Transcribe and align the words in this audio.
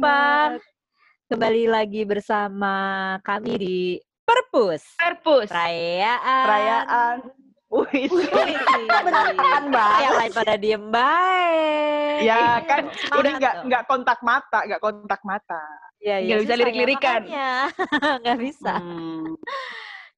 banget. 0.00 0.64
Kembali 1.30 1.64
lagi 1.70 2.02
bersama 2.08 2.74
kami 3.22 3.52
di 3.60 3.78
Perpus. 4.24 4.82
Perpus. 4.96 5.46
Perayaan. 5.52 6.44
Perayaan. 6.48 7.16
Wih, 7.70 8.10
beneran, 8.10 9.62
Mbak. 9.70 9.94
Yang 10.02 10.14
lain 10.18 10.32
pada 10.34 10.54
diem 10.58 10.84
baik. 10.90 12.18
ya 12.26 12.58
kan 12.66 12.82
Semangat 12.90 13.14
udah 13.14 13.32
nggak 13.38 13.54
nggak 13.70 13.82
kontak 13.86 14.18
mata, 14.26 14.58
nggak 14.66 14.82
kontak 14.82 15.20
mata. 15.22 15.62
Ya, 16.02 16.18
ya, 16.18 16.34
Nggak 16.34 16.38
bisa 16.42 16.52
ya, 16.52 16.58
lirik-lirikan. 16.58 17.20
Nggak 18.24 18.38
bisa. 18.40 18.74
Hmm. 18.80 19.36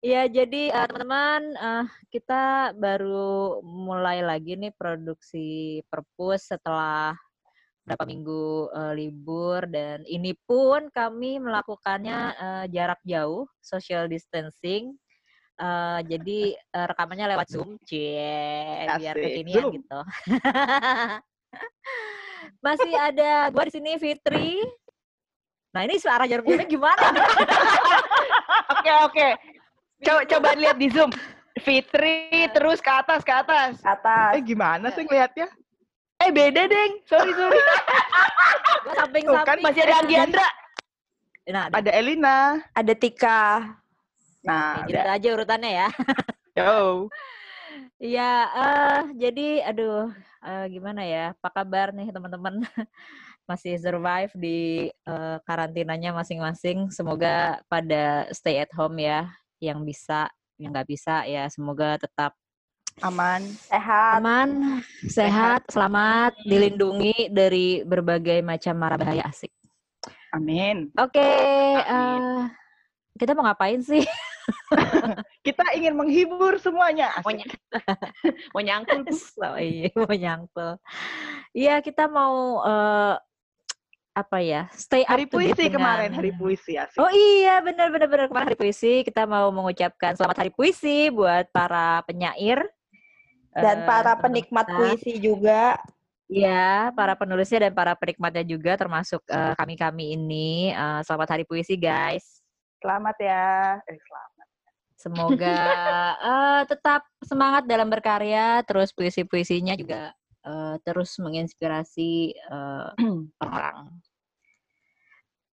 Ya, 0.02 0.22
jadi 0.30 0.62
eh, 0.70 0.86
teman-teman, 0.86 1.42
eh, 1.58 1.84
kita 2.14 2.72
baru 2.78 3.60
mulai 3.66 4.22
lagi 4.22 4.54
nih 4.54 4.72
produksi 4.74 5.82
Perpus 5.90 6.54
setelah 6.54 7.18
berapa 7.82 8.06
minggu 8.06 8.70
eh, 8.70 8.92
libur 8.94 9.66
dan 9.66 10.06
ini 10.06 10.38
pun 10.46 10.86
kami 10.94 11.42
melakukannya 11.42 12.18
eh, 12.34 12.64
jarak 12.70 13.02
jauh, 13.02 13.50
social 13.58 14.06
distancing. 14.06 14.94
Eh, 15.58 16.00
jadi 16.06 16.40
eh, 16.56 16.86
rekamannya 16.86 17.34
lewat 17.36 17.46
Zoom, 17.50 17.74
cie, 17.82 18.86
biar 18.86 19.14
kekinian 19.18 19.66
Zoom. 19.66 19.72
gitu. 19.82 20.00
Masih 22.64 22.94
ada 22.94 23.50
gua 23.50 23.66
di 23.66 23.72
sini 23.74 23.98
Fitri. 23.98 24.62
Nah, 25.72 25.88
ini 25.88 25.96
suara 25.96 26.28
jarum 26.28 26.44
jamnya 26.44 26.68
gimana? 26.68 27.00
Oke 28.72 28.92
oke. 29.08 29.28
Coba 30.02 30.20
coba 30.26 30.48
lihat 30.58 30.76
di 30.76 30.90
zoom. 30.90 31.10
Fitri 31.62 32.50
terus 32.50 32.82
ke 32.82 32.90
atas 32.90 33.22
ke 33.22 33.32
atas. 33.32 33.78
atas. 33.84 34.32
Eh 34.34 34.42
gimana 34.42 34.90
sih 34.90 35.06
ngelihatnya? 35.06 35.46
Eh 36.22 36.30
beda 36.30 36.62
deng. 36.70 36.92
Sorry 37.10 37.34
sorry. 37.34 37.58
Gua 38.86 38.94
samping-samping. 38.94 39.46
kan 39.46 39.58
masih 39.58 39.80
ada 39.82 39.94
Anggiandra. 40.02 40.48
Nah, 41.50 41.64
Ada 41.74 41.90
Elina. 41.98 42.38
Ada 42.70 42.94
Tika. 42.94 43.42
Nah, 44.46 44.86
Ya, 44.86 44.86
gitu 44.86 45.08
aja 45.10 45.28
urutannya 45.34 45.70
ya. 45.70 45.88
yo. 46.58 47.06
Iya, 48.02 48.32
eh 48.54 49.00
jadi 49.18 49.48
aduh 49.66 50.10
eh, 50.46 50.64
gimana 50.70 51.02
ya? 51.02 51.34
Apa 51.34 51.62
kabar 51.62 51.90
nih 51.90 52.14
teman-teman? 52.14 52.62
Masih 53.50 53.74
survive 53.82 54.30
di 54.38 54.90
eh, 54.90 55.36
karantinanya 55.42 56.14
masing-masing. 56.14 56.94
Semoga 56.94 57.58
pada 57.66 58.30
stay 58.30 58.62
at 58.62 58.70
home 58.78 59.02
ya. 59.02 59.26
Yang 59.58 59.78
bisa, 59.94 60.30
yang 60.58 60.70
nggak 60.74 60.90
bisa 60.90 61.26
ya 61.26 61.46
semoga 61.50 61.98
tetap 61.98 62.34
Aman. 63.00 63.40
Sehat. 63.64 64.20
aman, 64.20 64.48
sehat, 65.08 65.64
selamat, 65.72 66.36
dilindungi 66.44 67.32
dari 67.32 67.80
berbagai 67.82 68.44
macam 68.44 68.76
mara 68.76 69.00
bahaya 69.00 69.24
asik. 69.24 69.48
Amin. 70.30 70.92
Oke, 71.00 71.18
Amin. 71.82 72.20
eh, 72.20 72.42
kita 73.16 73.32
mau 73.32 73.48
ngapain 73.48 73.80
sih? 73.80 74.04
Kita 75.46 75.62
ingin 75.74 75.94
menghibur 75.94 76.58
semuanya. 76.58 77.14
Mau, 77.22 77.30
Asik. 77.30 77.46
ny- 77.46 77.54
mau 78.54 78.62
nyangkul. 78.62 79.02
So, 79.10 79.54
iya, 79.62 79.90
mau 79.94 80.10
nyangkul. 80.10 80.72
Iya, 81.54 81.78
kita 81.78 82.06
mau 82.06 82.58
eh, 82.62 83.14
apa 84.12 84.38
ya? 84.42 84.66
Stay 84.74 85.02
Hari 85.02 85.26
puisi 85.26 85.66
kemarin, 85.70 86.10
dengan- 86.10 86.18
hari 86.18 86.30
puisi 86.34 86.74
asik. 86.74 86.98
Oh 86.98 87.10
iya, 87.10 87.58
benar 87.62 87.90
benar 87.90 88.06
benar 88.10 88.26
kemarin 88.30 88.46
hari 88.50 88.58
puisi. 88.58 89.02
Kita 89.02 89.26
mau 89.26 89.50
mengucapkan 89.50 90.14
selamat 90.14 90.42
hari 90.46 90.50
puisi 90.54 91.10
buat 91.10 91.46
para 91.54 92.02
penyair 92.06 92.66
Dan 93.52 93.84
eh, 93.84 93.86
para 93.86 94.12
penikmat 94.16 94.66
kita. 94.66 94.76
puisi 94.76 95.12
juga. 95.20 95.76
Iya, 96.32 96.88
para 96.96 97.12
penulisnya 97.12 97.68
dan 97.68 97.76
para 97.76 97.92
penikmatnya 97.92 98.44
juga 98.48 98.72
termasuk 98.80 99.20
eh, 99.28 99.54
kami-kami 99.56 100.16
ini. 100.16 100.72
Eh, 100.72 101.00
selamat 101.04 101.28
hari 101.36 101.44
puisi, 101.44 101.76
guys. 101.76 102.40
Selamat 102.80 103.16
ya. 103.20 103.76
Eh, 103.84 104.00
selamat. 104.00 104.46
Semoga 104.96 105.56
eh, 106.30 106.62
tetap 106.70 107.02
semangat 107.20 107.68
dalam 107.68 107.92
berkarya, 107.92 108.64
terus 108.64 108.94
puisi-puisinya 108.96 109.76
juga 109.76 110.16
eh, 110.46 110.76
terus 110.80 111.12
menginspirasi 111.20 112.32
eh, 112.32 112.88
orang. 113.44 113.92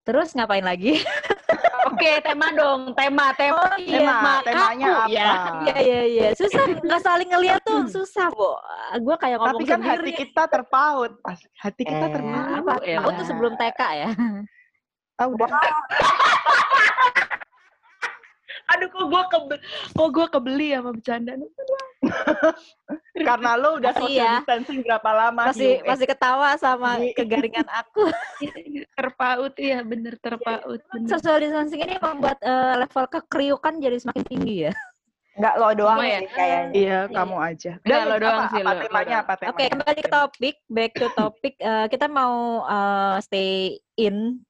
Terus 0.07 0.31
ngapain 0.33 0.63
lagi? 0.63 0.95
Oke 1.85 2.12
tema 2.19 2.47
dong. 2.52 2.91
Tema 2.91 3.31
tema. 3.34 3.66
Tema, 3.75 4.31
temanya 4.41 4.88
kaku, 4.88 5.00
apa? 5.00 5.09
Ya. 5.09 5.31
Iya 5.62 5.78
iya 5.80 6.02
iya, 6.03 6.28
susah 6.34 6.63
nggak 6.66 7.02
saling 7.02 7.30
ngeliat 7.30 7.62
tuh 7.62 7.88
susah, 7.88 8.28
Bo. 8.30 8.57
Gue 8.97 9.16
kayak 9.16 9.38
ngomong 9.38 9.56
Tapi 9.56 9.63
kan 9.66 9.79
sendiri. 9.79 9.96
hati 9.96 10.12
kita 10.18 10.44
terpaut. 10.46 11.12
Asik. 11.24 11.50
Hati 11.56 11.84
kita 11.84 12.06
Eh, 12.06 12.12
terpaut. 12.12 12.47
apa? 12.56 12.74
Tahu 12.79 13.09
tuh 13.16 13.25
sebelum 13.25 13.53
TK 13.56 13.81
ya. 13.97 14.09
Ah, 15.16 15.28
udah. 15.28 15.50
Aduh 18.69 18.85
kok 18.88 19.02
gue 19.03 19.24
kebe 19.28 19.56
kok 19.91 20.09
gue 20.09 20.25
kebeli 20.29 20.68
sama 20.72 20.91
bercanda. 20.94 21.34
Karena 23.28 23.59
lo 23.59 23.78
udah 23.78 23.92
social 23.94 24.16
ya. 24.16 24.34
distancing 24.42 24.80
berapa 24.81 25.09
lama? 25.12 25.52
Masih 25.52 25.84
masih 25.84 26.08
ketawa 26.08 26.56
sama 26.56 26.97
kegaringan 27.18 27.68
aku. 27.68 28.09
terpaut 28.97 29.53
ya 29.59 29.84
bener 29.84 30.16
terpaut. 30.20 30.80
bener. 30.94 31.08
Social 31.08 31.38
distancing 31.44 31.84
ini 31.84 31.96
membuat 32.00 32.40
eh, 32.42 32.75
level 32.86 33.06
kekriukan 33.12 33.80
jadi 33.84 33.97
semakin 34.00 34.24
tinggi 34.25 34.56
ya. 34.70 34.74
Enggak 35.40 35.56
lo 35.56 35.70
doang 35.72 36.00
Cuma 36.03 36.12
ya, 36.12 36.20
sih 36.20 36.30
kayaknya. 36.36 36.75
Iya, 36.75 37.00
kamu 37.16 37.36
aja. 37.40 37.72
Enggak, 37.80 38.02
lo 38.03 38.16
doang 38.20 38.40
apa, 38.44 38.52
sih, 38.52 38.59
apa 38.59 38.72
lo- 38.76 38.84
temanya? 38.84 39.16
Apa 39.24 39.34
temanya? 39.40 39.52
Oke, 39.56 39.66
kembali 39.72 40.00
ke 40.03 40.12
topik, 40.12 40.56
back 40.68 40.91
to 41.00 41.08
topik. 41.16 41.56
Eh, 41.64 41.86
kita 41.88 42.06
mau 42.12 42.36
eh, 42.68 43.18
stay 43.24 43.52
in, 43.96 44.44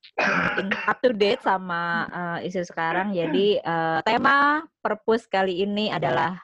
in 0.58 0.68
up 0.90 0.98
to 0.98 1.14
date 1.14 1.46
sama 1.46 2.10
eh, 2.10 2.50
isu 2.50 2.66
sekarang. 2.66 3.14
Jadi 3.14 3.62
eh, 3.62 4.00
tema 4.02 4.66
perpus 4.82 5.30
kali 5.30 5.62
ini 5.62 5.94
adalah 5.94 6.42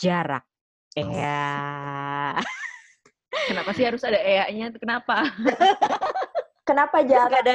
jarak. 0.00 0.44
Iya. 0.96 2.40
Kenapa 3.52 3.70
sih 3.76 3.84
harus 3.86 4.02
ada 4.02 4.18
EA-nya? 4.18 4.72
Kenapa? 4.74 5.28
Kenapa 6.68 7.04
Gak 7.04 7.08
jarak? 7.08 7.42
ada, 7.44 7.54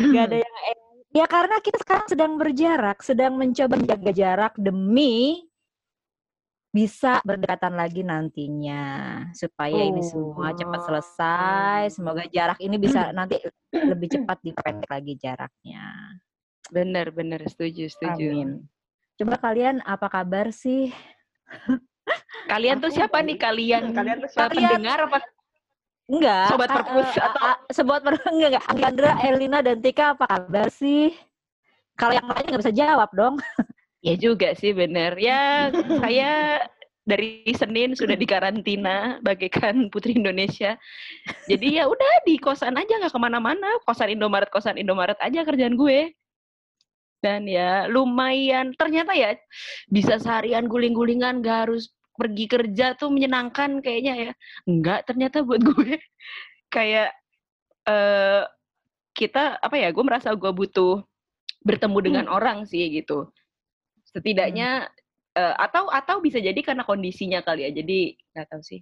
gak 0.00 0.24
ada 0.28 0.36
yang 0.42 0.56
eh, 0.68 0.78
Ya 1.14 1.30
karena 1.30 1.62
kita 1.62 1.78
sekarang 1.78 2.10
sedang 2.10 2.34
berjarak, 2.34 2.98
sedang 2.98 3.38
mencoba 3.38 3.78
menjaga 3.78 4.10
jarak 4.10 4.54
demi 4.58 5.46
bisa 6.74 7.22
berdekatan 7.22 7.78
lagi 7.78 8.02
nantinya 8.02 8.82
supaya 9.30 9.78
ini 9.78 10.02
semua 10.02 10.50
cepat 10.58 10.80
selesai. 10.90 11.94
Semoga 11.94 12.26
jarak 12.26 12.58
ini 12.58 12.82
bisa 12.82 12.98
nanti 13.14 13.38
lebih 13.70 14.10
cepat 14.10 14.42
diperpendek 14.42 14.90
lagi 14.90 15.14
jaraknya. 15.14 16.18
Bener 16.74 17.14
bener 17.14 17.46
setuju 17.46 17.86
setuju. 17.86 18.34
Amin. 18.34 18.66
Coba 19.14 19.38
kalian 19.38 19.86
apa 19.86 20.10
kabar 20.10 20.50
sih? 20.50 20.90
Kalian 22.44 22.76
tuh 22.78 22.92
siapa 22.92 23.24
nih 23.24 23.36
kalian? 23.40 23.96
Kalian 23.96 24.18
tuh 24.20 24.30
siapa? 24.30 24.52
pendengar 24.52 24.98
apa? 25.08 25.18
Enggak. 26.04 26.46
Sobat 26.52 26.68
perpus 26.68 27.10
atau- 27.16 27.42
ah, 27.42 27.56
sobat 27.72 28.00
perpus 28.04 28.28
enggak, 28.34 28.64
enggak. 28.68 29.16
Elina 29.24 29.58
dan 29.64 29.80
Tika 29.80 30.12
apa 30.12 30.28
kabar 30.28 30.68
sih? 30.68 31.16
Kalau 31.96 32.12
yang 32.12 32.26
lain 32.28 32.44
nggak 32.50 32.62
bisa 32.62 32.74
jawab 32.74 33.08
dong. 33.16 33.40
Ya 34.04 34.14
juga 34.20 34.52
sih 34.52 34.76
bener. 34.76 35.16
Ya 35.16 35.72
saya 36.04 36.60
dari 37.08 37.48
Senin 37.56 37.96
sudah 37.96 38.16
di 38.20 38.28
karantina 38.28 39.16
bagaikan 39.24 39.88
putri 39.88 40.12
Indonesia. 40.12 40.76
Jadi 41.48 41.80
ya 41.80 41.88
udah 41.88 42.12
di 42.28 42.36
kosan 42.36 42.76
aja 42.76 43.00
nggak 43.00 43.14
ke 43.14 43.20
mana-mana. 43.20 43.80
Kosan 43.88 44.12
Indomaret 44.12 44.52
kosan 44.52 44.76
Indomaret 44.76 45.16
aja 45.24 45.40
kerjaan 45.40 45.78
gue. 45.80 46.12
Dan 47.24 47.48
ya 47.48 47.88
lumayan. 47.88 48.76
Ternyata 48.76 49.16
ya 49.16 49.32
bisa 49.88 50.20
seharian 50.20 50.68
guling-gulingan 50.68 51.40
gak 51.40 51.68
harus 51.68 51.88
pergi 52.20 52.44
kerja 52.46 52.92
tuh 53.00 53.08
menyenangkan 53.08 53.80
kayaknya 53.80 54.14
ya. 54.28 54.32
Enggak 54.68 55.08
ternyata 55.08 55.40
buat 55.40 55.64
gue 55.72 55.96
kayak 56.68 57.16
eh 57.88 58.42
kita 59.16 59.56
apa 59.64 59.76
ya? 59.80 59.88
Gue 59.88 60.04
merasa 60.04 60.36
gue 60.36 60.52
butuh 60.52 61.00
bertemu 61.64 61.98
dengan 62.04 62.26
orang 62.28 62.68
sih 62.68 62.84
gitu 62.92 63.32
setidaknya 64.14 64.86
eh, 65.34 65.54
atau 65.58 65.90
atau 65.90 66.22
bisa 66.22 66.38
jadi 66.38 66.56
karena 66.62 66.86
kondisinya 66.86 67.42
kali 67.42 67.66
ya 67.66 67.70
jadi 67.74 68.14
nggak 68.36 68.46
tahu 68.52 68.62
sih 68.62 68.80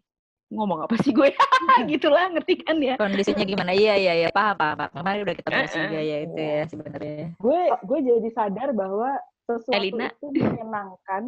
ngomong 0.52 0.84
apa 0.84 0.94
sih 1.00 1.10
gue 1.10 1.32
gitulah 1.90 2.28
ngerti 2.28 2.60
kan 2.60 2.76
ya 2.78 2.94
Kondisinya 3.00 3.42
gimana? 3.42 3.72
Iya, 3.72 3.94
iya, 3.96 4.12
iya. 4.14 4.28
Paham, 4.28 4.54
paham, 4.54 4.76
paham. 4.76 4.90
Kemarin 5.00 5.20
udah 5.24 5.36
kita 5.36 5.48
bahas 5.48 5.72
juga 5.72 5.98
ya 5.98 6.16
itu 6.22 6.36
ya 6.38 6.62
sebenarnya. 6.68 7.26
Gue 7.40 7.60
gue 7.72 7.98
jadi 8.04 8.28
sadar 8.30 8.68
bahwa 8.76 9.10
sesuatu 9.42 9.72
Elina. 9.74 10.12
itu 10.12 10.26
menyenangkan. 10.30 11.22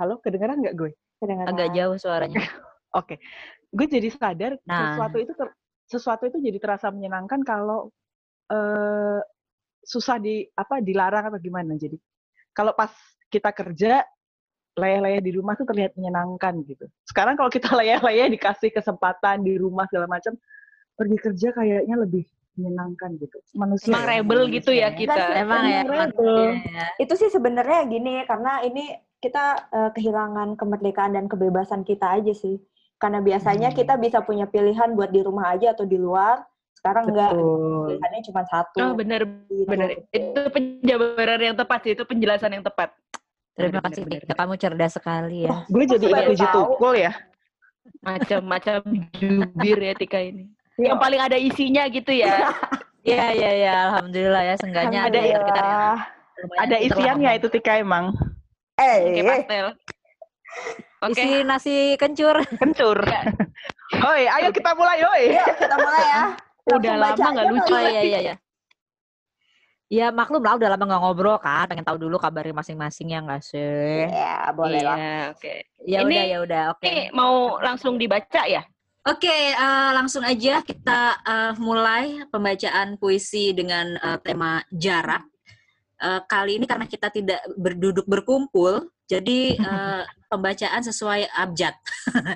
Halo, 0.00 0.14
kedengeran 0.18 0.58
nggak 0.64 0.74
gue? 0.74 0.90
Kedengeran. 1.20 1.48
Agak 1.52 1.68
jauh 1.76 1.96
suaranya. 2.00 2.42
Oke. 3.00 3.20
Gue 3.68 3.86
jadi 3.86 4.08
sadar 4.08 4.56
Nah. 4.64 4.96
sesuatu 4.96 5.16
itu 5.20 5.32
ter- 5.36 5.56
sesuatu 5.86 6.24
itu 6.26 6.38
jadi 6.40 6.56
terasa 6.56 6.88
menyenangkan 6.88 7.44
kalau 7.44 7.92
eh 8.48 9.20
susah 9.82 10.16
di 10.16 10.46
apa 10.54 10.80
dilarang 10.80 11.28
atau 11.28 11.38
gimana. 11.38 11.76
Jadi 11.76 12.00
kalau 12.52 12.72
pas 12.72 12.92
kita 13.28 13.52
kerja 13.52 14.04
layah-layah 14.72 15.20
di 15.20 15.30
rumah 15.36 15.52
tuh 15.54 15.68
terlihat 15.68 15.92
menyenangkan 15.96 16.64
gitu. 16.64 16.88
Sekarang 17.04 17.36
kalau 17.36 17.50
kita 17.52 17.68
layah-layah 17.78 18.28
dikasih 18.32 18.72
kesempatan 18.72 19.44
di 19.44 19.56
rumah 19.60 19.84
segala 19.88 20.08
macam, 20.08 20.32
pergi 20.96 21.16
kerja 21.20 21.48
kayaknya 21.52 21.96
lebih 21.96 22.24
menyenangkan 22.52 23.16
gitu. 23.16 23.38
Manusia. 23.56 23.88
Emang 23.88 24.04
ya, 24.04 24.10
rebel 24.20 24.40
manusia 24.44 24.54
gitu 24.60 24.70
ya 24.72 24.80
ya. 24.80 24.88
kita. 24.92 25.14
Sih, 25.16 25.40
Emang 25.40 25.62
ya, 25.64 25.80
rebel. 25.84 26.36
iya, 26.36 26.52
ya. 26.60 26.86
Itu 27.00 27.14
sih 27.16 27.28
sebenarnya 27.32 27.80
gini 27.88 28.14
karena 28.28 28.60
ini 28.62 28.84
kita 29.22 29.44
eh, 29.70 29.90
kehilangan 29.96 30.58
kemerdekaan 30.60 31.16
dan 31.16 31.24
kebebasan 31.28 31.84
kita 31.84 32.20
aja 32.20 32.32
sih. 32.32 32.60
Karena 33.00 33.18
biasanya 33.18 33.72
Hmm. 33.72 33.76
kita 33.76 33.94
bisa 33.98 34.18
punya 34.22 34.46
pilihan 34.46 34.94
buat 34.94 35.10
di 35.10 35.20
rumah 35.24 35.56
aja 35.56 35.72
atau 35.74 35.88
di 35.88 35.96
luar. 35.98 36.44
Sekarang 36.76 37.08
enggak, 37.08 37.30
pilihannya 37.34 38.20
cuma 38.26 38.42
satu. 38.46 38.78
Oh 38.78 38.92
bener 38.94 39.22
Gitu. 39.46 39.66
bener 39.70 40.02
itu 40.10 40.40
penjabaran 40.50 41.40
yang 41.40 41.56
tepat 41.56 41.78
sih 41.86 41.92
itu 41.94 42.02
penjelasan 42.02 42.52
yang 42.52 42.62
tepat. 42.62 42.90
Terima 43.52 43.78
Bener, 43.78 43.84
kasih 43.84 44.02
bener, 44.08 44.20
Tika, 44.24 44.34
kamu 44.40 44.54
cerdas 44.56 44.92
sekali 44.96 45.44
ya. 45.44 45.52
Oh, 45.52 45.60
gue 45.68 45.84
jadi 45.84 46.04
ingat 46.08 46.24
uji 46.32 46.46
tukul 46.56 46.94
ya. 46.96 47.12
Macam-macam 48.00 48.80
jubir 49.12 49.78
ya 49.78 49.92
Tika 49.92 50.18
ini. 50.24 50.48
Iya. 50.80 50.96
Yang 50.96 50.98
paling 51.04 51.20
ada 51.20 51.36
isinya 51.36 51.82
gitu 51.88 52.12
ya. 52.12 52.32
Iya 53.02 53.34
iya 53.34 53.50
iya, 53.58 53.74
alhamdulillah 53.90 54.46
ya, 54.46 54.54
seenggaknya 54.62 55.10
Ada 55.10 55.18
biar 55.26 55.42
kita 55.42 55.62
Ada 56.54 56.76
isiannya 56.86 57.30
itu 57.34 57.50
Tika 57.50 57.82
emang. 57.82 58.14
Eh, 58.78 59.18
Kayak 59.18 59.26
pastel. 59.26 59.66
Oke. 61.02 61.18
Isi 61.18 61.42
nasi 61.42 61.74
kencur. 61.98 62.46
Kencur. 62.62 63.02
Hoi, 63.98 64.22
ayo 64.30 64.54
kita 64.54 64.70
mulai, 64.78 65.02
hoi. 65.02 65.34
yuk 65.34 65.50
kita 65.58 65.76
mulai 65.82 66.04
ya. 66.06 66.22
Udah 66.78 66.94
lama 66.94 67.26
nggak 67.26 67.46
lucu 67.50 67.74
Oh 67.74 67.82
iya 67.82 68.02
iya 68.06 68.18
iya. 68.22 68.34
Ya 69.92 70.08
maklum 70.08 70.40
lah 70.40 70.56
udah 70.56 70.72
lama 70.72 70.88
nggak 70.88 71.02
ngobrol 71.04 71.36
kan, 71.36 71.68
pengen 71.68 71.84
tahu 71.84 72.00
dulu 72.00 72.16
kabarnya 72.16 72.56
masing-masing 72.56 73.12
ya 73.12 73.20
nggak 73.20 73.44
sih? 73.44 74.08
Ya, 74.08 74.48
boleh 74.56 74.80
lah. 74.80 74.96
Iya, 74.96 75.16
oke. 75.36 75.54
Ya 75.84 75.98
Ini- 76.00 76.08
udah 76.08 76.24
ya 76.24 76.38
udah 76.40 76.62
oke. 76.72 76.84
Ini 76.88 77.02
mau 77.12 77.60
langsung 77.60 78.00
dibaca 78.00 78.48
ya? 78.48 78.64
Oke, 79.04 79.28
eh, 79.52 79.90
langsung 79.92 80.24
aja 80.24 80.64
kita 80.64 81.00
eh, 81.20 81.52
mulai 81.60 82.24
pembacaan 82.24 82.96
puisi 82.96 83.52
dengan 83.52 83.92
eh, 84.00 84.16
tema 84.24 84.64
jarak. 84.72 85.28
Eh, 86.00 86.20
kali 86.24 86.56
ini 86.56 86.64
karena 86.64 86.88
kita 86.88 87.12
tidak 87.12 87.44
berduduk 87.60 88.08
berkumpul, 88.08 88.88
jadi 89.04 89.60
eh, 89.60 90.02
pembacaan 90.32 90.80
sesuai 90.80 91.28
abjad. 91.36 91.76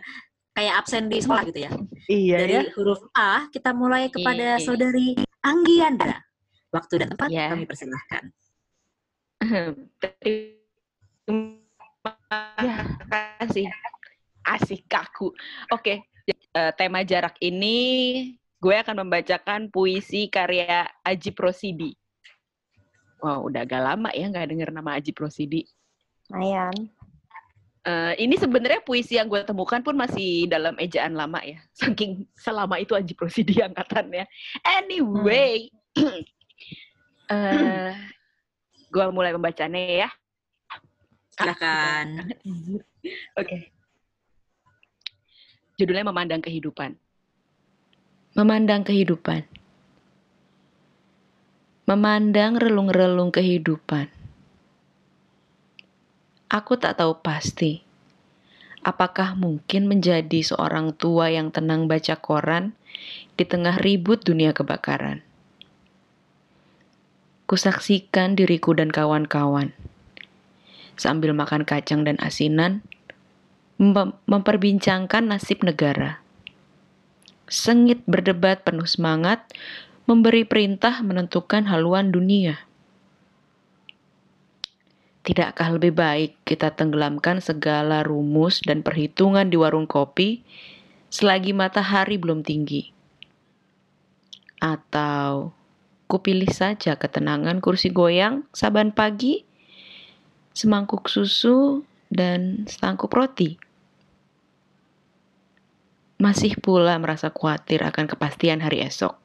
Kayak 0.56 0.84
absen 0.84 1.08
di 1.08 1.24
sekolah 1.24 1.40
gitu 1.48 1.64
ya. 1.64 1.72
Iya 2.04 2.36
Dari 2.36 2.52
ya. 2.52 2.62
huruf 2.76 3.00
A, 3.12 3.48
kita 3.48 3.72
mulai 3.72 4.12
kepada 4.12 4.56
Iya. 4.56 4.64
saudari 4.64 5.16
Anggiandra. 5.40 6.25
Waktu 6.76 6.94
dan 7.00 7.08
tempat 7.16 7.28
Iya. 7.32 7.46
kami 7.56 7.64
persilahkan. 7.64 8.24
Terima 12.56 12.96
kasih. 13.40 13.66
Asik 14.46 14.86
kaku. 14.86 15.34
Oke, 15.74 16.06
eh, 16.28 16.72
tema 16.78 17.02
jarak 17.02 17.34
ini 17.42 17.76
gue 18.56 18.74
akan 18.76 19.02
membacakan 19.06 19.68
puisi 19.72 20.28
karya 20.30 20.86
Aji 21.02 21.34
Prosidi. 21.34 21.92
Wow, 23.18 23.48
udah 23.48 23.64
agak 23.64 23.80
lama 23.82 24.12
ya 24.12 24.28
nggak 24.30 24.48
denger 24.54 24.70
nama 24.70 25.00
Aji 25.00 25.10
Prosidi. 25.10 25.66
Lumayan. 26.30 26.74
Eh, 27.86 28.14
ini 28.18 28.34
sebenarnya 28.34 28.82
puisi 28.82 29.14
yang 29.14 29.30
gue 29.30 29.46
temukan 29.46 29.78
pun 29.78 29.94
masih 29.94 30.50
dalam 30.50 30.74
ejaan 30.78 31.14
lama 31.14 31.38
ya. 31.42 31.58
Saking 31.74 32.26
selama 32.34 32.78
itu 32.78 32.94
Aji 32.94 33.14
Prosidi 33.14 33.62
angkatannya. 33.66 34.26
Anyway, 34.62 35.70
eh 37.32 37.94
gue 38.90 39.04
mulai 39.12 39.34
membacanya 39.34 40.06
ya. 40.06 40.10
Silakan. 41.36 42.32
Oke. 43.36 43.70
Judulnya 45.76 46.08
Memandang 46.08 46.40
Kehidupan. 46.40 46.96
Memandang 48.36 48.84
kehidupan. 48.84 49.48
Memandang 51.88 52.56
relung-relung 52.56 53.32
kehidupan. 53.32 54.08
Aku 56.52 56.76
tak 56.80 57.00
tahu 57.00 57.20
pasti 57.20 57.82
apakah 58.86 59.34
mungkin 59.34 59.90
menjadi 59.90 60.46
seorang 60.46 60.94
tua 60.94 61.34
yang 61.34 61.50
tenang 61.50 61.90
baca 61.90 62.14
koran 62.22 62.70
di 63.34 63.42
tengah 63.42 63.82
ribut 63.82 64.22
dunia 64.22 64.54
kebakaran. 64.54 65.25
Kusaksikan 67.46 68.34
diriku 68.34 68.74
dan 68.74 68.90
kawan-kawan 68.90 69.70
sambil 70.96 71.36
makan 71.36 71.62
kacang 71.62 72.02
dan 72.02 72.16
asinan 72.24 72.80
mem- 73.76 74.16
memperbincangkan 74.24 75.28
nasib 75.28 75.62
negara. 75.62 76.24
Sengit 77.46 78.02
berdebat 78.10 78.66
penuh 78.66 78.88
semangat, 78.88 79.46
memberi 80.08 80.42
perintah 80.42 80.98
menentukan 81.04 81.68
haluan 81.70 82.10
dunia. 82.10 82.66
Tidakkah 85.22 85.74
lebih 85.74 85.94
baik 85.94 86.38
kita 86.46 86.74
tenggelamkan 86.74 87.42
segala 87.42 88.02
rumus 88.06 88.62
dan 88.62 88.82
perhitungan 88.82 89.50
di 89.50 89.58
warung 89.58 89.86
kopi 89.86 90.42
selagi 91.10 91.50
matahari 91.50 92.18
belum 92.18 92.46
tinggi? 92.46 92.94
Atau 94.62 95.55
kupilih 96.06 96.50
saja 96.50 96.94
ketenangan 96.94 97.58
kursi 97.58 97.90
goyang 97.90 98.46
saban 98.54 98.94
pagi, 98.94 99.42
semangkuk 100.54 101.10
susu, 101.10 101.82
dan 102.10 102.64
setangkup 102.70 103.10
roti? 103.10 103.58
Masih 106.16 106.56
pula 106.56 106.96
merasa 106.96 107.28
khawatir 107.28 107.84
akan 107.84 108.08
kepastian 108.08 108.64
hari 108.64 108.80
esok. 108.80 109.20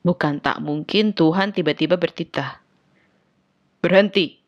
Bukan 0.00 0.40
tak 0.40 0.64
mungkin 0.64 1.12
Tuhan 1.12 1.52
tiba-tiba 1.52 2.00
bertitah. 2.00 2.64
Berhenti. 3.84 4.40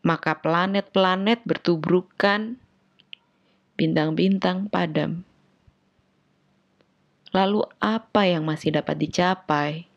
Maka 0.00 0.40
planet-planet 0.40 1.44
bertubrukan, 1.44 2.56
bintang-bintang 3.76 4.72
padam. 4.72 5.28
Lalu 7.32 7.64
apa 7.80 8.28
yang 8.28 8.44
masih 8.44 8.76
dapat 8.76 9.00
dicapai? 9.00 9.88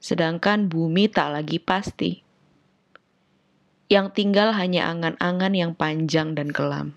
Sedangkan 0.00 0.64
bumi 0.72 1.12
tak 1.12 1.28
lagi 1.36 1.60
pasti. 1.60 2.24
Yang 3.92 4.16
tinggal 4.16 4.56
hanya 4.56 4.88
angan-angan 4.88 5.52
yang 5.52 5.72
panjang 5.76 6.32
dan 6.32 6.48
kelam. 6.48 6.96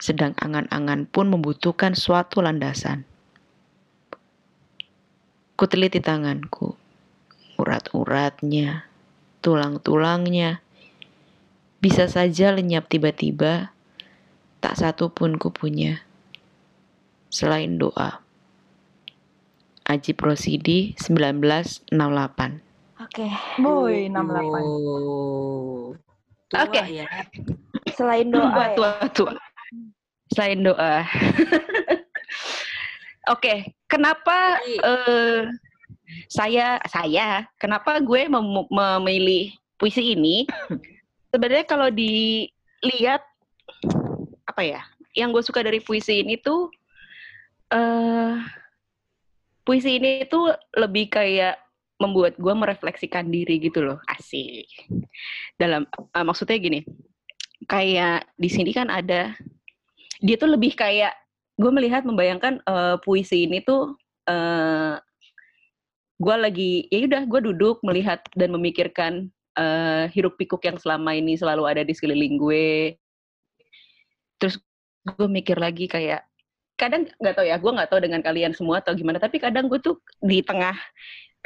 Sedang 0.00 0.32
angan-angan 0.40 1.04
pun 1.04 1.28
membutuhkan 1.28 1.92
suatu 1.92 2.40
landasan. 2.40 3.04
Kuteliti 5.60 6.00
tanganku, 6.00 6.74
urat-uratnya, 7.60 8.88
tulang-tulangnya, 9.44 10.64
bisa 11.84 12.08
saja 12.08 12.56
lenyap 12.56 12.88
tiba-tiba, 12.88 13.76
tak 14.64 14.80
satu 14.80 15.12
pun 15.12 15.36
ku 15.36 15.52
punya. 15.52 16.02
Selain 17.32 17.80
doa. 17.80 18.20
Aji 19.88 20.12
Prosidi 20.14 20.94
1968 21.00 21.90
Oke. 23.02 23.26
Boy, 23.58 24.06
68. 24.06 24.62
Oh. 24.62 25.90
Tua 26.46 26.58
Oke. 26.68 26.80
ya. 26.86 27.08
Selain 27.96 28.30
doa 28.30 28.46
tua, 28.46 28.62
ya. 28.62 28.76
tua, 28.78 28.90
tua. 29.10 29.32
Selain 30.30 30.60
doa. 30.62 31.02
Oke, 33.34 33.74
kenapa 33.90 34.58
Jadi- 34.62 34.80
eh, 34.82 35.40
saya 36.28 36.78
saya 36.86 37.46
kenapa 37.58 37.98
gue 38.02 38.28
mem- 38.30 38.68
memilih 38.70 39.50
puisi 39.78 40.14
ini? 40.14 40.46
Sebenarnya 41.30 41.64
kalau 41.66 41.88
dilihat 41.90 43.22
apa 44.46 44.62
ya, 44.62 44.82
yang 45.14 45.30
gue 45.34 45.42
suka 45.42 45.62
dari 45.62 45.78
puisi 45.82 46.22
ini 46.22 46.38
tuh 46.38 46.70
eh 47.72 48.36
puisi 49.62 49.96
ini 49.98 50.26
tuh 50.28 50.52
lebih 50.76 51.08
kayak 51.08 51.56
membuat 52.02 52.34
gue 52.34 52.50
merefleksikan 52.50 53.30
diri 53.30 53.62
gitu 53.62 53.82
loh, 53.86 53.98
asik. 54.10 54.66
Dalam 55.54 55.86
eh, 55.86 56.24
maksudnya 56.26 56.58
gini, 56.58 56.80
kayak 57.70 58.26
di 58.34 58.48
sini 58.50 58.74
kan 58.74 58.90
ada 58.90 59.34
dia 60.22 60.36
tuh 60.38 60.50
lebih 60.50 60.74
kayak 60.74 61.14
gue 61.58 61.70
melihat 61.70 62.02
membayangkan 62.02 62.58
eh, 62.62 62.96
puisi 63.02 63.46
ini 63.46 63.62
tuh 63.62 63.94
eh 64.26 64.98
gue 66.22 66.36
lagi 66.38 66.86
ya 66.94 67.10
udah 67.10 67.22
gue 67.26 67.40
duduk 67.50 67.82
melihat 67.82 68.22
dan 68.38 68.54
memikirkan 68.54 69.26
eh, 69.58 70.04
hiruk 70.14 70.38
pikuk 70.38 70.62
yang 70.62 70.78
selama 70.78 71.14
ini 71.18 71.34
selalu 71.34 71.66
ada 71.66 71.82
di 71.82 71.90
sekeliling 71.94 72.38
gue 72.38 72.94
terus 74.38 74.58
gue 75.02 75.26
mikir 75.26 75.58
lagi 75.58 75.90
kayak 75.90 76.22
kadang 76.82 77.06
nggak 77.06 77.34
tahu 77.38 77.46
ya 77.46 77.56
gue 77.62 77.72
nggak 77.78 77.90
tahu 77.94 78.00
dengan 78.02 78.20
kalian 78.26 78.52
semua 78.58 78.82
atau 78.82 78.90
gimana 78.98 79.22
tapi 79.22 79.38
kadang 79.38 79.70
gue 79.70 79.78
tuh 79.78 80.02
di 80.18 80.42
tengah 80.42 80.74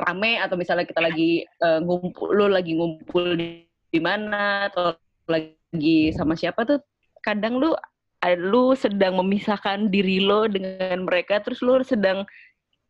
rame 0.01 0.41
atau 0.41 0.57
misalnya 0.57 0.89
kita 0.89 1.05
lagi 1.05 1.45
eh, 1.45 1.81
ngumpul 1.85 2.33
lo 2.33 2.49
lagi 2.49 2.73
ngumpul 2.73 3.37
di 3.37 3.69
di 3.93 4.01
mana 4.01 4.73
atau 4.73 4.97
lagi 5.29 6.13
sama 6.17 6.33
siapa 6.33 6.65
tuh 6.65 6.81
kadang 7.21 7.61
lu 7.61 7.77
eh, 8.25 8.37
lu 8.37 8.73
sedang 8.73 9.21
memisahkan 9.21 9.93
diri 9.93 10.25
lo 10.25 10.49
dengan 10.49 11.05
mereka 11.05 11.45
terus 11.45 11.61
lu 11.61 11.77
sedang 11.85 12.25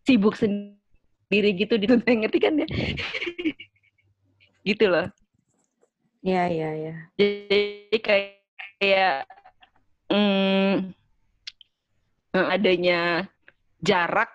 sibuk 0.07 0.39
sendiri 0.39 1.51
gitu 1.59 1.75
di 1.83 1.91
ngerti 1.91 2.39
kan 2.39 2.63
ya 2.63 2.67
gitu 4.71 4.87
loh 4.87 5.11
Iya, 6.27 6.51
iya, 6.51 6.71
iya. 6.75 6.95
jadi 7.15 7.99
kayak 8.03 8.31
kayak 8.83 9.31
mm, 10.11 10.91
adanya 12.51 13.25
jarak 13.81 14.31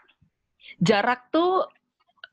jarak 0.82 1.30
tuh 1.30 1.66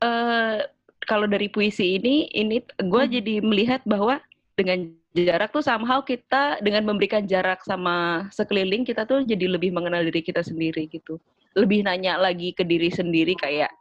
eh 0.01 0.65
kalau 1.09 1.25
dari 1.25 1.49
puisi 1.49 1.97
ini 1.97 2.29
ini 2.33 2.61
gue 2.61 3.05
Hmm. 3.05 3.13
jadi 3.13 3.35
melihat 3.41 3.81
bahwa 3.89 4.21
dengan 4.59 4.93
jarak 5.17 5.51
tuh 5.51 5.65
somehow 5.65 6.05
kita 6.05 6.61
dengan 6.61 6.85
memberikan 6.85 7.25
jarak 7.25 7.65
sama 7.65 8.29
sekeliling 8.31 8.85
kita 8.85 9.09
tuh 9.09 9.25
jadi 9.25 9.49
lebih 9.49 9.73
mengenal 9.73 10.05
diri 10.05 10.21
kita 10.21 10.45
sendiri 10.45 10.87
gitu 10.93 11.17
lebih 11.57 11.83
nanya 11.83 12.21
lagi 12.21 12.53
ke 12.55 12.63
diri 12.63 12.93
sendiri 12.93 13.35
kayak 13.35 13.73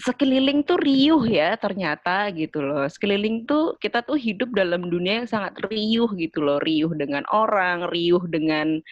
sekeliling 0.00 0.64
tuh 0.66 0.80
riuh 0.80 1.22
ya 1.28 1.54
ternyata 1.60 2.26
gitu 2.34 2.58
loh. 2.58 2.88
Sekeliling 2.90 3.46
tuh 3.46 3.78
kita 3.78 4.02
tuh 4.02 4.18
hidup 4.18 4.50
dalam 4.50 4.88
dunia 4.88 5.22
yang 5.22 5.28
sangat 5.30 5.54
riuh 5.68 6.10
gitu 6.18 6.42
loh. 6.42 6.58
Riuh 6.58 6.90
dengan 6.96 7.22
orang, 7.30 7.86
riuh 7.86 8.24
dengan 8.26 8.82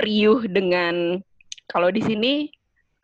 riuh 0.00 0.46
dengan 0.48 1.20
kalau 1.70 1.88
di 1.88 2.04
sini 2.04 2.32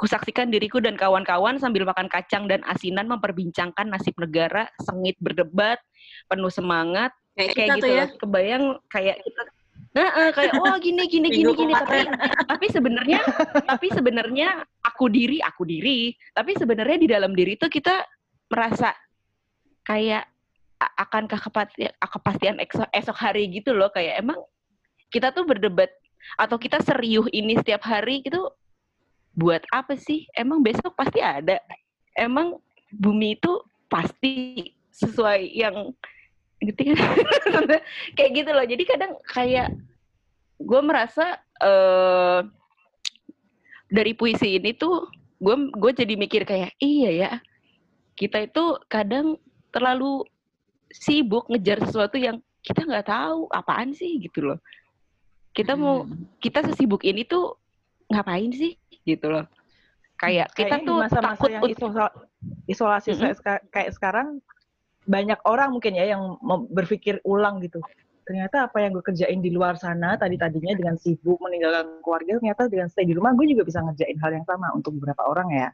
kusaksikan 0.01 0.49
diriku 0.49 0.81
dan 0.81 0.97
kawan-kawan 0.97 1.61
sambil 1.61 1.85
makan 1.85 2.09
kacang 2.09 2.49
dan 2.49 2.65
asinan 2.65 3.05
memperbincangkan 3.05 3.85
nasib 3.93 4.17
negara, 4.17 4.65
sengit 4.81 5.17
berdebat, 5.21 5.77
penuh 6.25 6.49
semangat, 6.49 7.13
Kayak, 7.37 7.55
kayak 7.57 7.69
gitu 7.79 7.87
ya. 7.87 8.05
loh. 8.05 8.09
Kebayang 8.19 8.65
kayak 8.91 9.17
kita. 9.23 9.43
Nah, 9.91 10.31
kayak 10.31 10.55
wah 10.63 10.79
gini 10.79 11.03
gini 11.11 11.29
gini 11.35 11.51
gini. 11.51 11.73
tapi 11.75 12.07
tapi 12.47 12.67
sebenarnya 12.71 13.21
tapi 13.67 13.87
sebenarnya 13.91 14.49
aku 14.87 15.11
diri 15.11 15.39
aku 15.43 15.63
diri. 15.67 16.15
Tapi 16.35 16.55
sebenarnya 16.59 16.97
di 17.01 17.09
dalam 17.11 17.33
diri 17.35 17.59
itu 17.59 17.67
kita 17.67 18.07
merasa 18.51 18.95
kayak 19.87 20.27
akankah 20.81 21.41
kepastian, 21.43 21.93
kepastian 21.99 22.57
esok, 22.63 22.89
esok 22.95 23.17
hari 23.19 23.51
gitu 23.51 23.75
loh. 23.75 23.91
Kayak 23.91 24.23
emang 24.23 24.39
kita 25.11 25.35
tuh 25.35 25.43
berdebat 25.43 25.91
atau 26.37 26.57
kita 26.57 26.81
serius 26.83 27.27
ini 27.31 27.57
setiap 27.59 27.85
hari 27.85 28.25
gitu 28.25 28.51
buat 29.35 29.63
apa 29.71 29.95
sih? 29.97 30.27
Emang 30.35 30.61
besok 30.61 30.95
pasti 30.95 31.23
ada. 31.23 31.59
Emang 32.17 32.59
bumi 32.91 33.39
itu 33.39 33.53
pasti 33.87 34.71
sesuai 34.91 35.55
yang 35.55 35.95
ngerti 36.61 36.93
kan? 36.93 36.99
Kayak 38.17 38.31
gitu 38.37 38.51
loh. 38.51 38.67
Jadi 38.67 38.83
kadang 38.85 39.13
kayak 39.31 39.69
gue 40.61 40.81
merasa 40.85 41.41
eh 41.61 42.41
dari 43.91 44.15
puisi 44.15 44.57
ini 44.57 44.71
tuh 44.77 45.11
gue 45.43 45.57
gue 45.75 45.93
jadi 45.93 46.15
mikir 46.15 46.47
kayak 46.47 46.77
iya 46.79 47.11
ya 47.11 47.31
kita 48.15 48.47
itu 48.47 48.79
kadang 48.87 49.35
terlalu 49.75 50.23
sibuk 50.93 51.51
ngejar 51.51 51.83
sesuatu 51.83 52.21
yang 52.21 52.39
kita 52.61 52.87
nggak 52.87 53.09
tahu 53.09 53.51
apaan 53.51 53.91
sih 53.97 54.21
gitu 54.23 54.53
loh 54.53 54.59
kita 55.51 55.75
mau 55.75 56.07
kita 56.39 56.63
sesibuk 56.67 57.03
ini 57.03 57.27
tuh 57.27 57.59
ngapain 58.11 58.51
sih 58.55 58.75
gitu 59.07 59.27
loh 59.31 59.47
kayak 60.21 60.53
kita 60.53 60.79
Kayaknya 60.79 60.87
tuh 60.87 60.97
di 60.97 61.03
masa-masa 61.03 61.29
takut 61.33 61.51
yang 61.51 61.63
isola- 61.71 62.17
isolasi 62.69 63.11
saya 63.17 63.35
seka- 63.35 63.65
kayak 63.73 63.91
sekarang 63.97 64.29
banyak 65.09 65.41
orang 65.49 65.75
mungkin 65.75 65.97
ya 65.97 66.13
yang 66.13 66.39
berpikir 66.71 67.19
ulang 67.25 67.59
gitu. 67.65 67.81
Ternyata 68.29 68.71
apa 68.71 68.79
yang 68.85 68.95
gue 68.95 69.03
kerjain 69.03 69.41
di 69.43 69.51
luar 69.51 69.75
sana 69.81 70.15
tadi 70.15 70.39
tadinya 70.39 70.77
dengan 70.77 70.95
sibuk 70.95 71.41
meninggalkan 71.43 71.99
keluarga 72.05 72.39
ternyata 72.39 72.71
dengan 72.71 72.87
stay 72.87 73.09
di 73.09 73.17
rumah 73.17 73.35
gue 73.35 73.49
juga 73.49 73.67
bisa 73.67 73.83
ngerjain 73.83 74.19
hal 74.23 74.31
yang 74.39 74.47
sama 74.47 74.71
untuk 74.77 74.95
beberapa 75.01 75.25
orang 75.27 75.49
ya. 75.51 75.69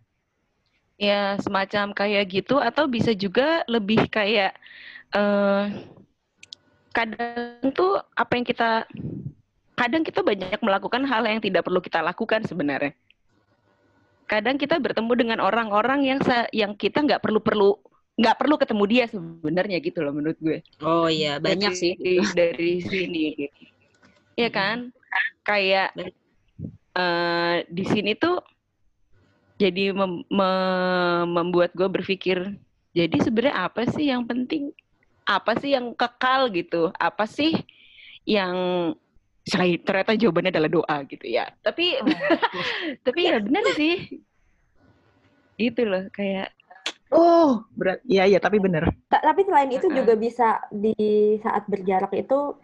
Ya, 0.96 1.36
semacam 1.44 1.92
kayak 1.92 2.24
gitu 2.32 2.56
atau 2.56 2.88
bisa 2.88 3.12
juga 3.12 3.60
lebih 3.68 4.08
kayak 4.08 4.56
eh 5.12 5.64
kadang 6.96 7.60
tuh 7.76 8.00
apa 8.16 8.32
yang 8.40 8.46
kita 8.48 8.88
kadang 9.76 10.02
kita 10.02 10.24
banyak 10.24 10.58
melakukan 10.64 11.04
hal 11.04 11.22
yang 11.28 11.38
tidak 11.38 11.62
perlu 11.62 11.84
kita 11.84 12.00
lakukan 12.00 12.42
sebenarnya. 12.48 12.96
Kadang 14.26 14.58
kita 14.58 14.80
bertemu 14.80 15.12
dengan 15.14 15.38
orang-orang 15.38 16.02
yang 16.02 16.18
yang 16.50 16.72
kita 16.74 17.04
nggak 17.04 17.22
perlu 17.22 17.38
perlu 17.38 17.78
nggak 18.16 18.36
perlu 18.40 18.56
ketemu 18.56 18.84
dia 18.88 19.04
sebenarnya 19.12 19.78
gitu 19.84 20.00
loh 20.00 20.16
menurut 20.16 20.40
gue. 20.40 20.64
Oh 20.80 21.06
iya, 21.06 21.36
banyak 21.36 21.76
Dari- 21.76 21.78
sih. 21.78 21.94
dari 22.32 22.72
sini. 22.80 23.24
gitu. 23.36 23.62
Iya 24.34 24.48
kan? 24.50 24.90
Kayak 25.44 25.92
eh, 26.96 27.56
di 27.68 27.84
sini 27.84 28.16
tuh 28.16 28.40
jadi 29.60 29.92
mem- 29.92 30.24
me- 30.28 31.26
membuat 31.28 31.76
gue 31.76 31.88
berpikir, 31.88 32.56
jadi 32.96 33.16
sebenarnya 33.20 33.68
apa 33.68 33.84
sih 33.92 34.08
yang 34.08 34.24
penting? 34.24 34.72
Apa 35.28 35.56
sih 35.60 35.76
yang 35.76 35.92
kekal 35.92 36.48
gitu? 36.52 36.92
Apa 36.96 37.28
sih 37.28 37.52
yang 38.24 38.56
selain 39.46 39.78
ternyata 39.78 40.18
jawabannya 40.18 40.50
adalah 40.50 40.70
doa 40.70 40.96
gitu 41.06 41.26
ya. 41.30 41.46
Tapi 41.62 42.02
tapi 43.06 43.20
ya 43.30 43.38
benar 43.38 43.64
sih. 43.78 43.94
Gitu 45.56 45.82
loh 45.88 46.04
kayak 46.12 46.52
Oh, 47.14 47.62
berat. 47.78 48.02
Iya 48.02 48.26
iya 48.26 48.38
tapi 48.42 48.58
bener. 48.58 48.90
Ta- 49.06 49.22
Tapi 49.22 49.46
selain 49.46 49.70
itu 49.70 49.86
Heeh. 49.86 49.96
juga 50.02 50.18
bisa 50.18 50.58
di 50.74 50.94
saat 51.38 51.62
berjarak 51.70 52.10
itu 52.18 52.58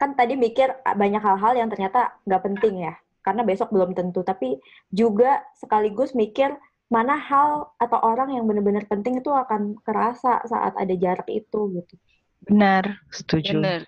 kan 0.00 0.16
tadi 0.16 0.34
mikir 0.34 0.72
banyak 0.82 1.20
hal-hal 1.20 1.52
yang 1.54 1.68
ternyata 1.68 2.16
nggak 2.24 2.42
penting 2.42 2.88
ya, 2.88 2.96
karena 3.20 3.44
besok 3.44 3.68
belum 3.68 3.92
tentu. 3.92 4.24
Tapi 4.24 4.56
juga 4.90 5.44
sekaligus 5.60 6.16
mikir 6.16 6.56
mana 6.88 7.20
hal 7.20 7.68
atau 7.76 7.98
orang 8.00 8.32
yang 8.32 8.44
benar-benar 8.48 8.84
penting 8.88 9.20
itu 9.20 9.28
akan 9.28 9.76
kerasa 9.84 10.40
saat 10.48 10.72
ada 10.76 10.94
jarak 10.96 11.28
itu 11.28 11.60
gitu. 11.76 11.94
Benar, 12.48 12.96
setuju. 13.12 13.60
bener 13.60 13.80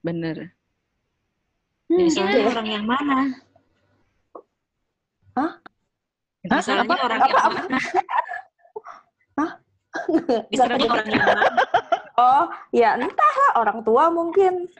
bener. 0.00 0.36
Hmm, 1.92 2.08
Misalnya 2.08 2.32
gitu 2.32 2.40
ya. 2.40 2.48
orang 2.56 2.68
yang 2.72 2.84
mana? 2.88 3.16
Hah? 5.36 5.52
Misalnya 6.40 6.84
Apa? 6.88 6.94
orang 7.04 7.20
Apa, 7.20 7.28
yang 7.28 7.36
apa? 7.36 7.50
mana? 7.52 7.78
Nggak 9.92 10.42
Misalnya 10.48 10.76
orang 10.88 11.08
yang 11.12 11.24
mana? 11.28 11.44
Oh, 12.16 12.44
ya 12.72 12.90
entahlah 12.96 13.50
orang 13.60 13.78
tua 13.84 14.08
mungkin. 14.08 14.72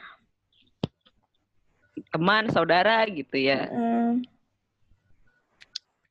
Teman, 2.09 2.49
saudara 2.49 3.05
gitu 3.09 3.37
ya. 3.37 3.69
Hmm, 3.69 4.25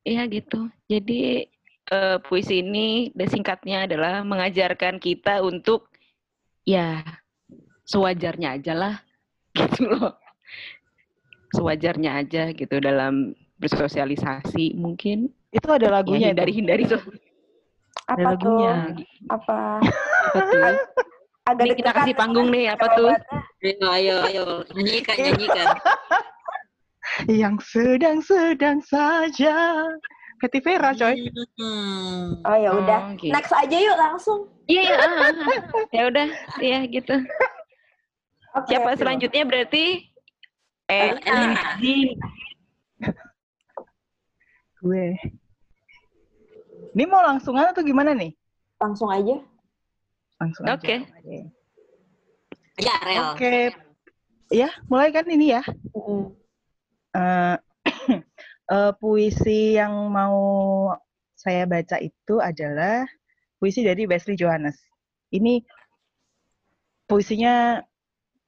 Iya 0.01 0.25
gitu. 0.29 0.65
Jadi 0.89 1.45
eh, 1.93 2.17
puisi 2.25 2.61
ini 2.61 3.09
singkatnya 3.25 3.85
adalah 3.89 4.21
mengajarkan 4.21 4.97
kita 4.97 5.45
untuk 5.45 5.89
ya 6.65 7.01
sewajarnya 7.85 8.57
aja 8.57 8.73
lah 8.73 8.95
gitu 9.57 9.89
loh. 9.89 10.13
Sewajarnya 11.51 12.11
aja 12.15 12.51
gitu 12.51 12.75
dalam 12.77 13.35
bersosialisasi 13.57 14.73
mungkin 14.75 15.29
Itu 15.51 15.67
ada 15.67 15.87
ya 15.87 15.91
lagunya. 15.91 16.27
hindari 16.31 16.51
tuh. 16.51 16.57
hindari 16.57 16.83
so 16.87 16.97
Ada 18.07 18.23
apa 18.23 18.31
tuh? 18.39 18.57
lagunya. 18.57 18.73
Apa? 19.27 19.59
apa 20.31 20.39
tuh? 20.47 20.63
Agak 21.41 21.65
Ini 21.65 21.73
kita 21.75 21.91
kasih 21.91 22.13
panggung 22.15 22.47
nih 22.49 22.71
apa 22.71 22.85
tuh? 22.93 23.11
Ayo, 23.61 23.87
ayo, 23.89 24.15
ayo. 24.25 24.43
Nyanyikan, 24.71 25.15
nyanyikan. 25.17 25.67
Yang 27.27 27.55
sedang-sedang 27.67 28.79
saja. 28.81 29.83
Katy 30.39 30.59
Vera 30.59 30.89
coy. 30.93 31.17
Hmm. 31.59 32.41
Oh 32.41 32.57
ya 32.57 32.69
udah. 32.73 32.99
Oh, 33.03 33.13
gitu. 33.13 33.29
Next 33.29 33.53
aja 33.53 33.77
yuk 33.77 33.93
langsung. 33.93 34.39
Iya, 34.65 34.81
iya, 34.81 34.95
ah, 34.97 35.05
ah, 35.05 35.29
ah. 35.29 35.57
ya 35.91 36.01
udah, 36.07 36.27
iya 36.57 36.79
gitu. 36.87 37.13
Oke, 38.57 38.67
Siapa 38.67 38.91
oke. 38.91 38.99
selanjutnya 38.99 39.43
berarti? 39.47 40.10
Eh, 40.91 41.15
Elina. 41.23 41.79
Gue. 44.83 45.15
Ini 46.91 47.03
mau 47.07 47.23
langsungan 47.23 47.71
atau 47.71 47.79
gimana 47.79 48.11
nih? 48.11 48.35
Langsung 48.75 49.07
aja. 49.07 49.39
Langsung 50.43 50.67
aja. 50.67 50.75
Oke. 50.75 51.07
Ya, 52.75 52.95
Rel. 53.07 53.23
Oke. 53.31 53.71
Ya, 54.51 54.67
mulai 54.91 55.15
kan 55.15 55.23
ini 55.31 55.55
ya. 55.55 55.63
Eh, 57.15 57.55
eh, 58.75 58.91
puisi 58.99 59.79
yang 59.79 60.11
mau 60.11 60.91
saya 61.39 61.63
baca 61.63 62.03
itu 62.03 62.43
adalah 62.43 63.07
puisi 63.63 63.87
dari 63.87 64.03
Wesley 64.03 64.35
Johannes. 64.35 64.75
Ini 65.31 65.63
puisinya 67.07 67.79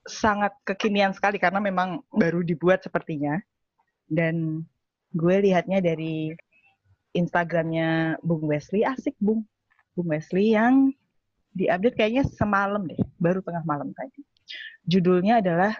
sangat 0.03 0.51
kekinian 0.67 1.15
sekali 1.15 1.39
karena 1.39 1.63
memang 1.63 2.03
baru 2.11 2.43
dibuat 2.43 2.83
sepertinya. 2.83 3.39
Dan 4.07 4.61
gue 5.15 5.35
lihatnya 5.39 5.79
dari 5.79 6.35
Instagramnya 7.15 8.19
Bung 8.19 8.45
Wesley, 8.49 8.83
asik 8.83 9.15
Bung. 9.21 9.47
Bung 9.93 10.09
Wesley 10.09 10.53
yang 10.57 10.91
diupdate 11.53 11.95
kayaknya 11.95 12.23
semalam 12.25 12.83
deh, 12.89 12.99
baru 13.21 13.45
tengah 13.45 13.63
malam 13.63 13.93
tadi. 13.93 14.25
Judulnya 14.83 15.39
adalah 15.39 15.77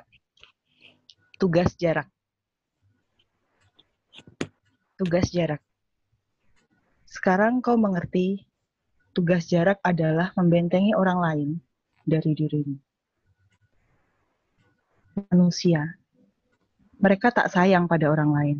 Tugas 1.43 1.75
Jarak. 1.75 2.07
Tugas 4.95 5.27
jarak. 5.33 5.59
Sekarang 7.03 7.59
kau 7.59 7.75
mengerti, 7.75 8.47
tugas 9.11 9.49
jarak 9.51 9.81
adalah 9.83 10.31
membentengi 10.39 10.95
orang 10.95 11.19
lain 11.19 11.49
dari 12.07 12.31
dirimu. 12.31 12.92
Manusia, 15.13 15.93
mereka 16.97 17.29
tak 17.29 17.53
sayang 17.53 17.85
pada 17.85 18.09
orang 18.09 18.31
lain. 18.33 18.57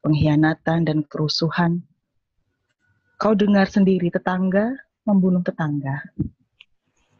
Pengkhianatan 0.00 0.88
dan 0.88 0.98
kerusuhan. 1.04 1.84
Kau 3.20 3.36
dengar 3.36 3.68
sendiri 3.68 4.08
tetangga 4.08 4.72
membunuh 5.04 5.44
tetangga. 5.44 6.00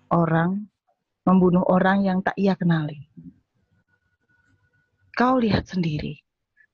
Orang 0.09 0.73
membunuh 1.29 1.67
orang 1.69 2.09
yang 2.09 2.25
tak 2.25 2.39
ia 2.41 2.57
kenali. 2.57 3.05
Kau 5.13 5.37
lihat 5.37 5.69
sendiri 5.69 6.25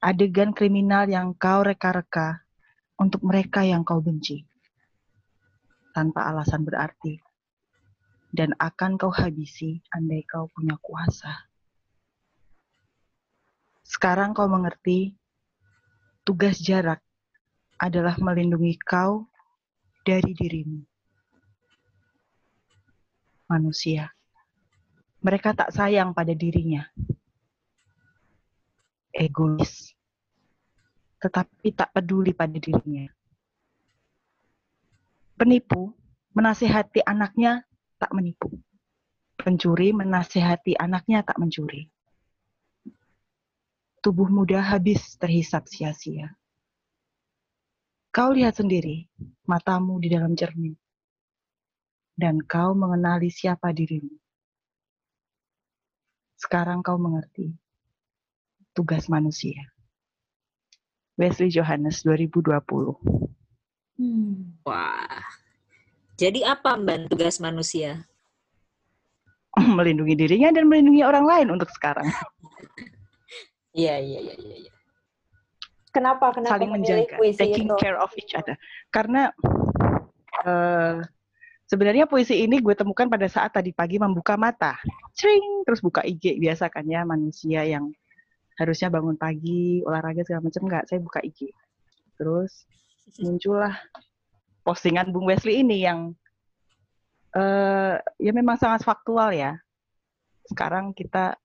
adegan 0.05 0.53
kriminal 0.53 1.09
yang 1.09 1.33
kau 1.33 1.65
reka-reka 1.65 2.45
untuk 3.01 3.25
mereka 3.25 3.65
yang 3.65 3.83
kau 3.83 4.05
benci 4.05 4.45
tanpa 5.97 6.29
alasan 6.29 6.61
berarti 6.61 7.17
dan 8.35 8.51
akan 8.59 8.99
kau 8.99 9.15
habisi 9.15 9.79
andai 9.95 10.27
kau 10.27 10.51
punya 10.51 10.75
kuasa. 10.83 11.47
Sekarang 13.87 14.35
kau 14.35 14.51
mengerti 14.51 15.15
tugas 16.27 16.59
jarak 16.59 16.99
adalah 17.79 18.19
melindungi 18.19 18.75
kau 18.83 19.31
dari 20.03 20.35
dirimu. 20.35 20.83
Manusia, 23.47 24.11
mereka 25.23 25.55
tak 25.55 25.71
sayang 25.71 26.11
pada 26.11 26.35
dirinya. 26.35 26.83
Egois, 29.15 29.95
tetapi 31.23 31.71
tak 31.71 31.95
peduli 31.95 32.35
pada 32.35 32.59
dirinya. 32.59 33.07
Penipu 35.39 35.95
menasihati 36.35 36.99
anaknya 37.07 37.63
tak 37.99 38.11
menipu. 38.15 38.51
Pencuri 39.35 39.91
menasihati 39.93 40.79
anaknya 40.79 41.27
tak 41.27 41.37
mencuri. 41.37 41.91
Tubuh 44.05 44.29
muda 44.29 44.61
habis 44.61 45.17
terhisap 45.17 45.65
sia-sia. 45.67 46.33
Kau 48.15 48.31
lihat 48.31 48.61
sendiri 48.61 49.11
matamu 49.49 49.99
di 49.99 50.09
dalam 50.13 50.39
cermin. 50.39 50.77
Dan 52.15 52.39
kau 52.47 52.79
mengenali 52.79 53.27
siapa 53.27 53.75
dirimu. 53.75 54.15
Sekarang 56.39 56.85
kau 56.85 56.95
mengerti 56.95 57.51
tugas 58.71 59.11
manusia. 59.11 59.75
Wesley 61.19 61.51
Johannes 61.51 62.03
2020. 62.03 62.55
Hmm. 63.99 64.59
Wah. 64.67 65.44
Jadi 66.15 66.47
apa 66.47 66.79
Mbak 66.79 67.11
tugas 67.11 67.43
manusia? 67.43 68.07
melindungi 69.79 70.15
dirinya 70.19 70.51
dan 70.51 70.67
melindungi 70.67 71.03
orang 71.07 71.25
lain 71.27 71.49
untuk 71.55 71.71
sekarang. 71.75 72.07
Iya, 73.75 73.99
iya, 73.99 74.23
iya, 74.23 74.35
iya. 74.39 74.57
iya. 74.63 74.73
Kenapa? 75.91 76.31
Kenapa 76.31 76.55
Saling 76.55 76.79
memilih 76.79 77.11
menjaga, 77.11 77.19
puisi 77.19 77.41
taking 77.43 77.67
itu? 77.67 77.75
care 77.83 77.99
of 77.99 78.11
each 78.15 78.31
other. 78.39 78.55
Karena 78.87 79.35
eh, 80.47 81.03
sebenarnya 81.67 82.07
puisi 82.07 82.39
ini 82.39 82.63
gue 82.63 82.71
temukan 82.79 83.11
pada 83.11 83.27
saat 83.27 83.51
tadi 83.51 83.75
pagi 83.75 83.99
membuka 83.99 84.39
mata. 84.39 84.79
Cring, 85.19 85.67
terus 85.67 85.83
buka 85.83 86.07
IG 86.07 86.39
biasa 86.39 86.71
kan 86.71 86.87
ya 86.87 87.03
manusia 87.03 87.67
yang 87.67 87.91
harusnya 88.63 88.95
bangun 88.95 89.19
pagi, 89.19 89.83
olahraga 89.83 90.23
segala 90.23 90.47
macam 90.47 90.63
enggak, 90.71 90.85
saya 90.87 91.03
buka 91.03 91.19
IG. 91.27 91.51
Terus 92.15 92.71
muncullah 93.19 93.75
postingan 94.65 95.13
Bung 95.13 95.29
Wesley 95.29 95.61
ini 95.61 95.85
yang 95.85 96.17
eh 97.37 98.01
ya 98.01 98.33
memang 98.33 98.57
sangat 98.57 98.83
faktual 98.83 99.31
ya. 99.37 99.61
Sekarang 100.49 100.97
kita 100.97 101.37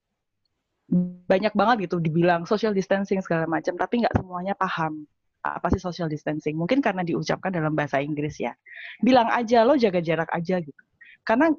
banyak 1.29 1.53
banget 1.53 1.85
gitu 1.85 2.01
dibilang 2.01 2.49
social 2.49 2.73
distancing 2.73 3.21
segala 3.21 3.45
macam, 3.45 3.77
tapi 3.77 4.01
nggak 4.01 4.15
semuanya 4.17 4.57
paham 4.57 5.05
apa 5.43 5.67
sih 5.71 5.79
social 5.79 6.09
distancing. 6.09 6.57
Mungkin 6.57 6.81
karena 6.83 7.05
diucapkan 7.05 7.53
dalam 7.53 7.75
bahasa 7.77 8.01
Inggris 8.01 8.39
ya. 8.41 8.55
Bilang 9.03 9.29
aja 9.29 9.63
lo 9.67 9.77
jaga 9.77 10.01
jarak 10.01 10.29
aja 10.33 10.57
gitu. 10.63 10.83
Karena 11.23 11.51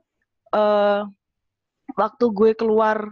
eh 0.56 1.02
waktu 1.94 2.24
gue 2.32 2.50
keluar 2.58 3.06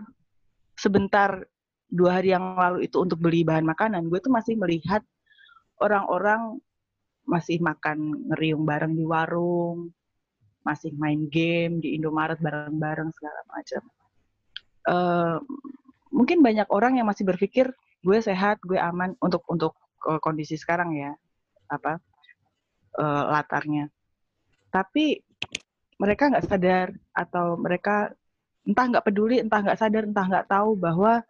sebentar 0.78 1.42
dua 1.88 2.20
hari 2.20 2.30
yang 2.36 2.54
lalu 2.54 2.86
itu 2.86 3.00
untuk 3.00 3.18
beli 3.18 3.42
bahan 3.42 3.64
makanan, 3.64 4.06
gue 4.06 4.20
tuh 4.20 4.30
masih 4.30 4.54
melihat 4.60 5.02
orang-orang 5.80 6.60
masih 7.28 7.60
makan 7.60 8.24
ngeriung 8.32 8.64
bareng 8.64 8.96
di 8.96 9.04
warung, 9.04 9.92
masih 10.64 10.96
main 10.96 11.28
game 11.28 11.84
di 11.84 11.92
Indomaret 11.94 12.40
bareng-bareng 12.40 13.12
segala 13.12 13.40
macam. 13.52 13.82
Eh, 14.88 15.36
mungkin 16.08 16.40
banyak 16.40 16.68
orang 16.72 16.96
yang 16.96 17.06
masih 17.06 17.28
berpikir 17.28 17.68
gue 18.00 18.18
sehat, 18.24 18.56
gue 18.64 18.80
aman 18.80 19.12
untuk 19.20 19.44
untuk 19.52 19.76
eh, 20.08 20.20
kondisi 20.24 20.56
sekarang 20.56 20.96
ya, 20.96 21.12
apa 21.68 22.00
eh, 22.96 23.24
latarnya. 23.28 23.92
Tapi 24.72 25.20
mereka 26.00 26.32
nggak 26.32 26.46
sadar 26.48 26.88
atau 27.12 27.60
mereka 27.60 28.12
entah 28.64 28.86
nggak 28.88 29.04
peduli, 29.04 29.40
entah 29.40 29.60
nggak 29.60 29.80
sadar, 29.80 30.04
entah 30.08 30.26
nggak 30.28 30.48
tahu 30.48 30.76
bahwa 30.76 31.20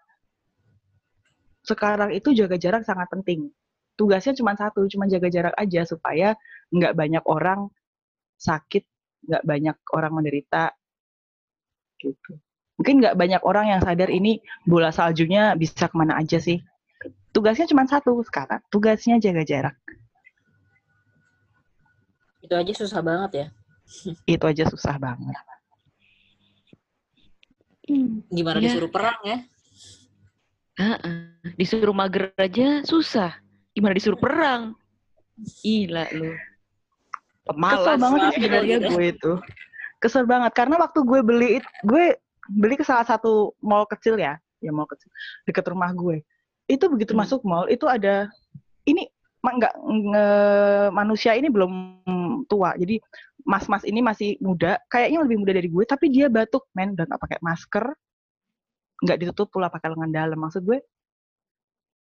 sekarang 1.66 2.10
itu 2.14 2.32
jaga 2.32 2.56
jarak 2.56 2.82
sangat 2.86 3.06
penting. 3.10 3.50
Tugasnya 3.98 4.30
cuma 4.38 4.54
satu, 4.54 4.86
cuma 4.86 5.10
jaga 5.10 5.26
jarak 5.26 5.54
aja 5.58 5.82
supaya 5.82 6.38
nggak 6.70 6.94
banyak 6.94 7.24
orang 7.26 7.66
sakit, 8.38 8.86
nggak 9.26 9.42
banyak 9.42 9.76
orang 9.90 10.12
menderita, 10.14 10.70
gitu. 11.98 12.38
Mungkin 12.78 13.02
nggak 13.02 13.18
banyak 13.18 13.42
orang 13.42 13.74
yang 13.74 13.80
sadar 13.82 14.06
ini 14.06 14.38
bola 14.62 14.94
saljunya 14.94 15.58
bisa 15.58 15.90
ke 15.90 15.96
mana 15.98 16.14
aja 16.14 16.38
sih. 16.38 16.62
Tugasnya 17.34 17.66
cuma 17.66 17.82
satu 17.90 18.22
sekarang, 18.22 18.62
tugasnya 18.70 19.18
jaga 19.18 19.42
jarak. 19.42 19.76
Itu 22.38 22.54
aja 22.54 22.72
susah 22.72 23.02
banget 23.02 23.30
ya. 23.34 23.46
Itu 24.38 24.44
aja 24.46 24.64
susah 24.70 24.94
banget. 25.02 25.34
Hmm. 27.88 28.22
Gimana 28.30 28.62
Ya. 28.62 28.70
disuruh 28.70 28.90
perang 28.94 29.18
ya? 29.26 29.38
Heeh. 30.78 31.18
Disuruh 31.58 31.96
mager 31.96 32.30
aja 32.38 32.86
susah. 32.86 33.34
Gimana 33.78 33.94
disuruh 33.94 34.18
perang? 34.18 34.74
Gila 35.38 36.10
lu. 36.18 36.34
Pemalas. 37.46 37.78
Kesel 37.78 37.96
banget 38.02 38.18
sih 38.18 38.32
sebenarnya 38.42 38.78
gue 38.90 39.04
itu. 39.06 39.32
Kesel 40.02 40.24
banget 40.26 40.52
karena 40.58 40.82
waktu 40.82 40.98
gue 41.06 41.20
beli 41.22 41.48
gue 41.86 42.18
beli 42.50 42.74
ke 42.74 42.82
salah 42.82 43.06
satu 43.06 43.54
mall 43.62 43.86
kecil 43.86 44.18
ya, 44.18 44.34
ya 44.58 44.74
mall 44.74 44.90
kecil 44.90 45.06
dekat 45.46 45.62
rumah 45.70 45.94
gue. 45.94 46.26
Itu 46.66 46.90
begitu 46.90 47.14
Hmm. 47.14 47.22
masuk 47.22 47.46
mall 47.46 47.70
itu 47.70 47.86
ada 47.86 48.26
ini 48.82 49.06
ma- 49.38 49.54
nggak 49.54 49.74
nge- 49.78 50.90
manusia 50.90 51.38
ini 51.38 51.46
belum 51.46 51.70
tua. 52.50 52.74
Jadi 52.74 52.98
mas-mas 53.46 53.86
ini 53.86 54.02
masih 54.02 54.34
muda, 54.42 54.76
kayaknya 54.90 55.22
lebih 55.22 55.38
muda 55.40 55.52
dari 55.54 55.70
gue, 55.70 55.84
tapi 55.86 56.10
dia 56.10 56.26
batuk 56.26 56.66
men 56.74 56.98
dan 56.98 57.06
nggak 57.08 57.22
pakai 57.22 57.38
masker, 57.40 57.86
nggak 59.06 59.18
ditutup 59.22 59.48
pula 59.54 59.70
pakai 59.70 59.94
lengan 59.94 60.10
dalam. 60.12 60.36
Maksud 60.36 60.66
gue, 60.66 60.82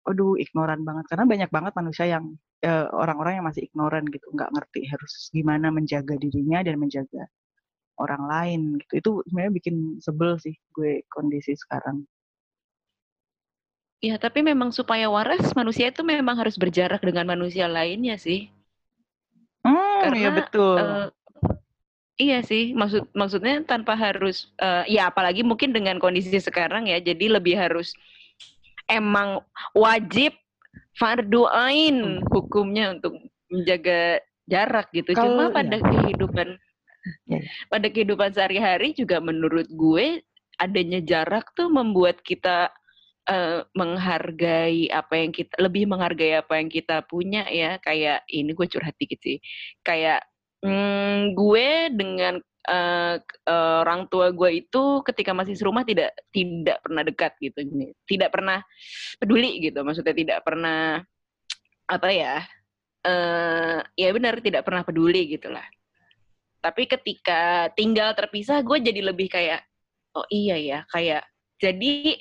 aduh 0.06 0.38
ignoran 0.38 0.80
banget 0.88 1.04
karena 1.10 1.24
banyak 1.26 1.50
banget 1.50 1.72
manusia 1.74 2.06
yang 2.06 2.24
eh, 2.62 2.86
orang-orang 3.02 3.42
yang 3.42 3.46
masih 3.50 3.62
ignoran 3.68 4.04
gitu, 4.08 4.26
nggak 4.32 4.50
ngerti 4.54 4.80
harus 4.92 5.12
gimana 5.34 5.68
menjaga 5.74 6.14
dirinya 6.16 6.58
dan 6.66 6.76
menjaga 6.78 7.22
orang 8.00 8.22
lain 8.28 8.60
gitu. 8.80 8.92
Itu 9.00 9.10
sebenarnya 9.28 9.52
bikin 9.58 9.76
sebel 10.00 10.38
sih 10.40 10.54
gue 10.76 11.04
kondisi 11.10 11.52
sekarang. 11.56 12.04
Ya, 14.04 14.20
tapi 14.20 14.44
memang 14.44 14.70
supaya 14.76 15.08
waras 15.08 15.56
manusia 15.56 15.88
itu 15.88 16.04
memang 16.04 16.36
harus 16.36 16.60
berjarak 16.60 17.00
dengan 17.00 17.26
manusia 17.32 17.66
lainnya 17.66 18.20
sih. 18.20 18.52
Hmm, 19.64 20.12
iya 20.14 20.30
Karena, 20.30 20.30
betul. 20.30 20.78
Eh, 20.78 21.06
iya 22.20 22.38
sih, 22.44 22.76
maksud 22.76 23.08
maksudnya 23.16 23.64
tanpa 23.64 23.96
harus 23.96 24.52
eh, 24.60 24.84
ya 24.94 25.08
apalagi 25.10 25.42
mungkin 25.42 25.72
dengan 25.72 25.96
kondisi 25.96 26.36
sekarang 26.38 26.86
ya, 26.92 27.00
jadi 27.00 27.40
lebih 27.40 27.56
harus 27.56 27.96
emang 28.87 29.42
wajib 29.72 30.33
fardu 30.96 31.46
ain 31.49 32.22
hukumnya 32.33 32.96
untuk 32.96 33.18
menjaga 33.53 34.18
jarak 34.46 34.88
gitu. 34.90 35.12
Kalau- 35.12 35.35
Cuma 35.37 35.44
iya. 35.51 35.55
pada 35.55 35.77
kehidupan 35.79 36.49
Ya, 37.31 37.38
ya. 37.38 37.51
pada 37.70 37.87
kehidupan 37.87 38.35
sehari-hari 38.35 38.90
juga 38.90 39.22
menurut 39.22 39.70
gue 39.70 40.27
adanya 40.59 40.99
jarak 40.99 41.55
tuh 41.55 41.70
membuat 41.70 42.18
kita 42.27 42.75
eh, 43.27 43.62
menghargai 43.79 44.90
apa 44.90 45.14
yang 45.14 45.31
kita 45.31 45.55
lebih 45.59 45.87
menghargai 45.87 46.38
apa 46.38 46.59
yang 46.59 46.66
kita 46.66 47.07
punya 47.07 47.46
ya 47.46 47.79
kayak 47.79 48.27
ini 48.27 48.51
gue 48.51 48.66
curhat 48.66 48.94
dikit 48.99 49.22
sih 49.22 49.38
kayak 49.83 50.22
Hmm, 50.64 51.37
gue 51.37 51.92
dengan 51.94 52.40
eh, 52.66 53.16
eh, 53.22 53.76
orang 53.83 54.11
tua 54.11 54.35
gue 54.35 54.50
itu 54.66 55.00
ketika 55.07 55.33
masih 55.33 55.55
serumah 55.55 55.87
tidak 55.87 56.12
tidak 56.35 56.83
pernah 56.83 57.02
dekat 57.07 57.33
gitu, 57.38 57.59
tidak 58.07 58.31
pernah 58.35 58.59
peduli 59.22 59.62
gitu, 59.62 59.79
maksudnya 59.87 60.14
tidak 60.14 60.38
pernah 60.42 61.00
apa 61.87 62.11
ya? 62.11 62.37
eh 63.07 63.79
ya 63.94 64.11
benar 64.11 64.42
tidak 64.42 64.66
pernah 64.66 64.83
peduli 64.83 65.31
gitulah. 65.31 65.62
Tapi 66.59 66.90
ketika 66.90 67.70
tinggal 67.79 68.11
terpisah, 68.18 68.59
gue 68.66 68.83
jadi 68.83 68.98
lebih 68.98 69.31
kayak 69.31 69.62
oh 70.18 70.26
iya 70.26 70.59
ya, 70.59 70.79
kayak 70.90 71.22
jadi 71.62 72.18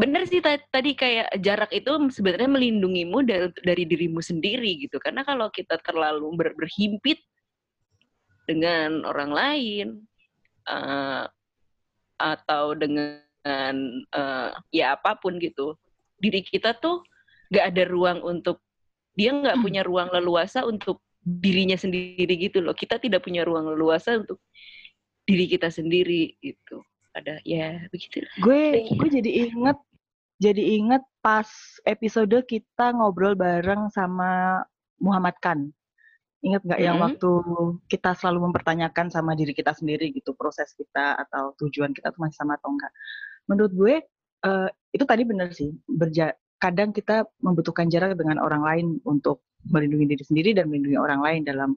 bener 0.00 0.24
sih 0.24 0.40
ta- 0.40 0.62
tadi 0.72 0.96
kayak 0.96 1.34
jarak 1.44 1.68
itu 1.74 1.92
sebenarnya 2.08 2.48
melindungimu 2.48 3.20
dari, 3.26 3.48
dari 3.60 3.84
dirimu 3.84 4.22
sendiri 4.24 4.86
gitu. 4.86 4.96
Karena 5.02 5.26
kalau 5.26 5.52
kita 5.52 5.76
terlalu 5.82 6.30
ber- 6.38 6.56
berhimpit 6.56 7.20
dengan 8.48 9.04
orang 9.04 9.30
lain 9.32 9.86
eh, 10.68 11.24
atau 12.20 12.64
dengan 12.76 13.74
eh, 14.14 14.50
ya 14.72 14.96
apa 14.96 15.16
pun 15.18 15.40
gitu, 15.40 15.76
diri 16.20 16.44
kita 16.44 16.76
tuh 16.78 17.02
gak 17.50 17.74
ada 17.74 17.84
ruang 17.88 18.22
untuk 18.22 18.62
dia 19.18 19.34
nggak 19.34 19.58
punya 19.60 19.82
ruang 19.82 20.08
leluasa 20.14 20.62
untuk 20.64 21.02
dirinya 21.20 21.76
sendiri 21.76 22.30
gitu 22.38 22.64
loh. 22.64 22.72
Kita 22.72 22.96
tidak 22.96 23.26
punya 23.26 23.44
ruang 23.44 23.68
leluasa 23.68 24.16
untuk 24.16 24.40
diri 25.28 25.44
kita 25.50 25.68
sendiri 25.68 26.38
gitu. 26.40 26.80
Ada 27.12 27.42
ya 27.42 27.84
begitu. 27.90 28.22
Gue 28.40 28.86
gue 28.86 29.08
jadi 29.10 29.50
inget 29.50 29.78
jadi 30.40 30.62
inget 30.80 31.04
pas 31.20 31.48
episode 31.84 32.32
kita 32.48 32.96
ngobrol 32.96 33.36
bareng 33.36 33.92
sama 33.92 34.62
Muhammad 34.96 35.36
Khan. 35.44 35.74
Ingat 36.40 36.62
nggak 36.64 36.80
yang 36.80 36.96
Mhm. 36.96 37.04
waktu 37.04 37.30
kita 37.92 38.16
selalu 38.16 38.48
mempertanyakan 38.48 39.12
sama 39.12 39.36
diri 39.36 39.52
kita 39.52 39.76
sendiri 39.76 40.08
gitu 40.14 40.32
proses 40.32 40.72
kita 40.72 41.20
atau 41.20 41.52
tujuan 41.60 41.92
kita 41.92 42.12
tuh 42.16 42.20
masih 42.24 42.36
sama 42.40 42.56
atau 42.56 42.72
enggak? 42.72 42.92
Menurut 43.48 43.72
gue 43.76 43.94
eh, 44.40 44.68
itu 44.96 45.04
tadi 45.04 45.22
benar 45.28 45.52
sih. 45.52 45.68
Berja 45.84 46.32
kadang 46.56 46.96
kita 46.96 47.28
membutuhkan 47.44 47.92
jarak 47.92 48.16
dengan 48.16 48.40
orang 48.40 48.64
lain 48.64 48.86
untuk 49.04 49.44
melindungi 49.68 50.16
diri 50.16 50.24
sendiri 50.24 50.50
dan 50.56 50.72
melindungi 50.72 50.96
orang 50.96 51.20
lain 51.20 51.40
dalam 51.44 51.70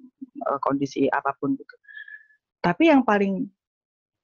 eh, 0.48 0.60
kondisi 0.64 1.12
apa 1.12 1.36
pun 1.40 1.60
gitu. 1.60 1.76
Tapi 2.64 2.88
yang 2.88 3.04
paling 3.04 3.44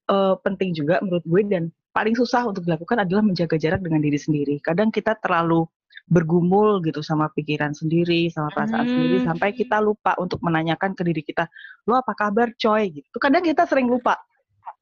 eh, 0.10 0.36
penting 0.46 0.72
juga 0.72 1.04
menurut 1.04 1.26
gue 1.28 1.42
dan 1.52 1.64
paling 1.92 2.16
susah 2.16 2.48
untuk 2.48 2.64
dilakukan 2.64 3.04
adalah 3.04 3.24
menjaga 3.26 3.60
jarak 3.60 3.82
dengan 3.84 4.00
diri 4.00 4.16
sendiri. 4.16 4.56
Kadang 4.64 4.88
kita 4.94 5.20
terlalu 5.20 5.68
bergumul 6.10 6.82
gitu 6.82 7.06
sama 7.06 7.30
pikiran 7.34 7.72
sendiri, 7.72 8.30
sama 8.34 8.50
perasaan 8.50 8.90
Hmm. 8.90 8.94
sendiri 8.98 9.18
sampai 9.22 9.50
kita 9.54 9.78
lupa 9.78 10.18
untuk 10.18 10.42
menanyakan 10.42 10.98
ke 10.98 11.02
diri 11.06 11.22
kita, 11.22 11.46
"Lo 11.86 11.98
apa 12.02 12.18
kabar, 12.18 12.50
coy?" 12.58 12.90
gitu. 12.90 13.16
Kadang 13.22 13.46
kita 13.46 13.70
sering 13.70 13.86
lupa. 13.86 14.18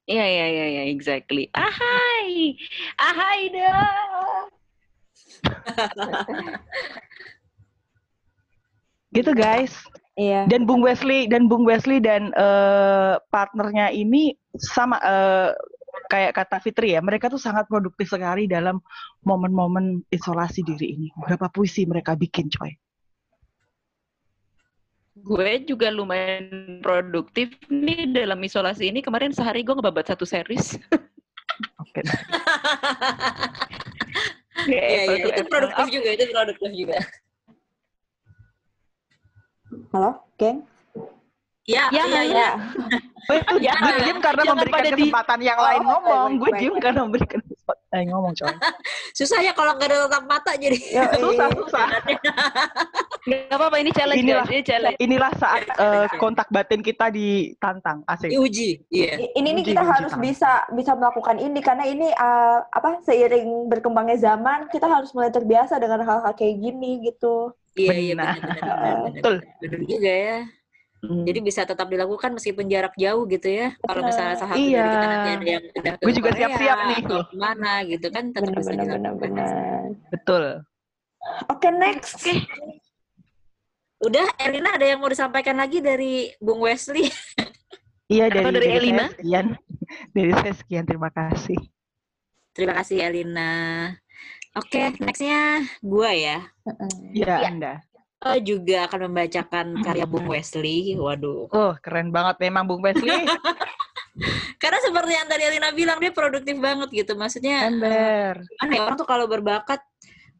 Iya 0.07 0.23
iya 0.23 0.45
iya 0.47 0.65
iya 0.71 0.83
exactly. 0.87 1.51
Ahai, 1.51 2.55
ahai 2.95 3.41
dong. 3.51 4.45
Gitu, 9.15 9.31
guys. 9.33 9.73
Iya. 10.17 10.49
Dan 10.49 10.65
Bung 10.65 10.81
Wesley 10.81 11.29
dan 11.29 11.45
Bung 11.45 11.63
Wesley 11.63 12.01
dan 12.01 12.33
eh, 12.33 13.15
partnernya 13.29 13.93
ini 13.93 14.33
sama 14.57 14.97
eh, 14.99 15.51
kayak 16.07 16.35
kata 16.35 16.57
Fitri 16.63 16.95
ya, 16.95 17.01
mereka 17.03 17.27
tuh 17.27 17.39
sangat 17.39 17.67
produktif 17.67 18.07
sekali 18.07 18.47
dalam 18.47 18.79
momen-momen 19.27 20.03
isolasi 20.11 20.63
diri 20.63 20.95
ini. 20.95 21.07
Berapa 21.19 21.51
puisi 21.51 21.83
mereka 21.83 22.15
bikin, 22.15 22.47
coy. 22.51 22.71
Gue 25.17 25.65
juga 25.65 25.89
lumayan 25.89 26.79
produktif 26.85 27.57
nih 27.67 28.13
dalam 28.13 28.37
isolasi 28.39 28.93
ini. 28.93 29.01
Kemarin 29.01 29.33
sehari 29.33 29.65
gue 29.65 29.73
ngebabat 29.73 30.13
satu 30.13 30.23
series. 30.23 30.77
Oke. 31.83 32.01
Iya, 34.67 34.83
iya, 34.83 35.15
itu 35.31 35.43
produktif 35.47 35.87
juga, 35.93 36.09
itu 36.11 36.25
produktif 36.33 36.71
juga. 36.73 36.97
Halo, 39.93 40.11
geng? 40.35 40.65
Ya, 41.67 41.91
Ya, 41.91 42.07
iya, 42.07 42.07
ya. 42.07 42.21
iya. 42.23 42.49
Gue 43.27 43.39
tuh 43.43 43.59
Ya, 43.59 43.75
gue 43.75 43.91
diem 43.99 44.19
karena 44.23 44.39
jangan 44.39 44.55
memberikan 44.55 44.71
pada 44.73 44.87
di- 44.87 44.95
kesempatan 44.95 45.39
yang 45.43 45.59
lain 45.59 45.81
Oh, 45.81 45.87
ngomong. 45.91 46.29
Gue 46.39 46.49
diem 46.55 46.71
baik. 46.71 46.79
karena 46.79 46.99
memberikan 47.03 47.39
kesempatan 47.43 47.95
yang 47.97 48.09
ngomong, 48.09 48.33
coy. 48.33 48.47
Susah 49.19 49.39
ya 49.41 49.51
kalau 49.51 49.75
nggak 49.75 49.83
ada 49.85 49.97
tatap 50.07 50.23
mata 50.25 50.51
jadi. 50.55 50.79
susah, 51.13 51.47
susah. 51.51 51.87
Gak 53.27 53.51
apa-apa 53.51 53.77
ini 53.77 53.91
challenge 53.91 54.23
Inilah- 54.23 54.47
guys, 54.47 54.53
ini 54.53 54.63
challenge. 54.63 54.97
Inilah 54.97 55.31
saat 55.35 55.67
eh, 55.67 56.07
kontak 56.15 56.47
batin 56.47 56.79
kita 56.79 57.11
ditantang, 57.11 57.99
asik. 58.07 58.31
Diuji. 58.31 58.87
Iya. 58.87 59.19
I- 59.19 59.31
Ini 59.35 59.49
nih 59.51 59.61
Uji, 59.61 59.69
kita 59.69 59.83
uji 59.83 59.91
harus 59.91 60.11
tangan. 60.13 60.23
bisa 60.23 60.51
bisa 60.71 60.91
melakukan 60.95 61.35
ini 61.37 61.59
karena 61.59 61.83
ini 61.83 62.07
uh, 62.09 62.63
apa 62.65 63.03
seiring 63.03 63.67
berkembangnya 63.67 64.15
zaman 64.15 64.71
kita 64.71 64.87
harus 64.87 65.11
mulai 65.11 65.27
terbiasa 65.27 65.75
dengan 65.75 65.99
hal-hal 65.99 66.31
kayak 66.31 66.55
gini 66.57 67.03
gitu. 67.03 67.51
Iya, 67.75 67.91
iya 67.93 68.13
Benar. 68.15 68.27
benar 68.33 68.55
benar 68.55 68.75
benar. 68.79 69.11
Betul. 69.11 69.35
Benar 69.59 69.79
juga 69.85 70.13
ya. 70.15 70.39
Hmm. 71.07 71.23
Jadi 71.23 71.39
bisa 71.39 71.63
tetap 71.63 71.87
dilakukan 71.87 72.35
meskipun 72.35 72.67
jarak 72.67 72.91
jauh 72.93 73.23
gitu 73.25 73.47
ya. 73.47 73.71
Kalau 73.79 74.01
misalnya 74.03 74.35
satu 74.35 74.53
Iya. 74.53 74.75
dari 74.77 74.91
kita 74.91 75.07
nanti 75.07 75.29
ada 75.31 75.45
yang 75.47 75.63
udah 75.71 75.93
ke 75.93 76.03
Gue 76.03 76.13
juga 76.13 76.29
siap-siap 76.35 76.77
nih. 76.83 76.97
atau 76.99 77.19
ke 77.23 77.35
mana 77.35 77.71
gitu 77.83 78.07
kan 78.09 78.23
tetap 78.29 78.43
Benar 78.45 78.59
bisa 78.59 78.69
benar 78.69 78.85
benar 78.85 78.93
dilakukan. 78.93 79.19
benar. 79.23 79.47
Betul. 80.11 80.43
Oke, 81.47 81.67
next. 81.73 82.21
Udah, 83.97 84.27
Elina 84.37 84.69
ada 84.71 84.85
yang 84.85 84.99
mau 84.99 85.07
disampaikan 85.07 85.55
lagi 85.55 85.79
dari 85.79 86.29
Bung 86.37 86.61
Wesley? 86.61 87.07
Iya 88.07 88.31
dari, 88.31 88.39
Atau 88.39 88.55
dari 88.55 88.67
Elina? 88.71 89.11
sekian. 89.11 89.47
Dari 90.15 90.31
saya 90.31 90.53
sekian, 90.53 90.83
terima 90.83 91.07
kasih. 91.09 91.59
Terima 92.51 92.71
kasih 92.73 93.03
Elina. 93.03 93.51
Oke, 94.55 94.95
nextnya 94.97 95.59
gua 95.79 96.11
ya. 96.11 96.39
Mm-mm. 96.63 96.91
Ya, 97.11 97.35
Iya. 97.35 97.35
Anda. 97.45 97.73
Eh, 98.17 98.41
juga 98.41 98.89
akan 98.89 99.13
membacakan 99.13 99.65
karya 99.85 100.09
Bung 100.09 100.25
Wesley. 100.25 100.97
Waduh. 100.97 101.53
Oh, 101.53 101.73
keren 101.85 102.09
banget 102.09 102.41
memang 102.41 102.65
Bung 102.65 102.81
Wesley. 102.81 103.13
Karena 104.61 104.81
seperti 104.81 105.13
yang 105.13 105.29
tadi 105.29 105.43
Elina 105.45 105.69
bilang, 105.69 106.01
dia 106.01 106.09
produktif 106.09 106.57
banget 106.57 106.89
gitu. 106.89 107.13
Maksudnya, 107.13 107.69
Ember. 107.69 108.41
gimana 108.41 108.73
ya, 108.73 108.81
orang 108.81 108.97
tuh 108.97 109.05
kalau 109.05 109.29
berbakat, 109.29 109.85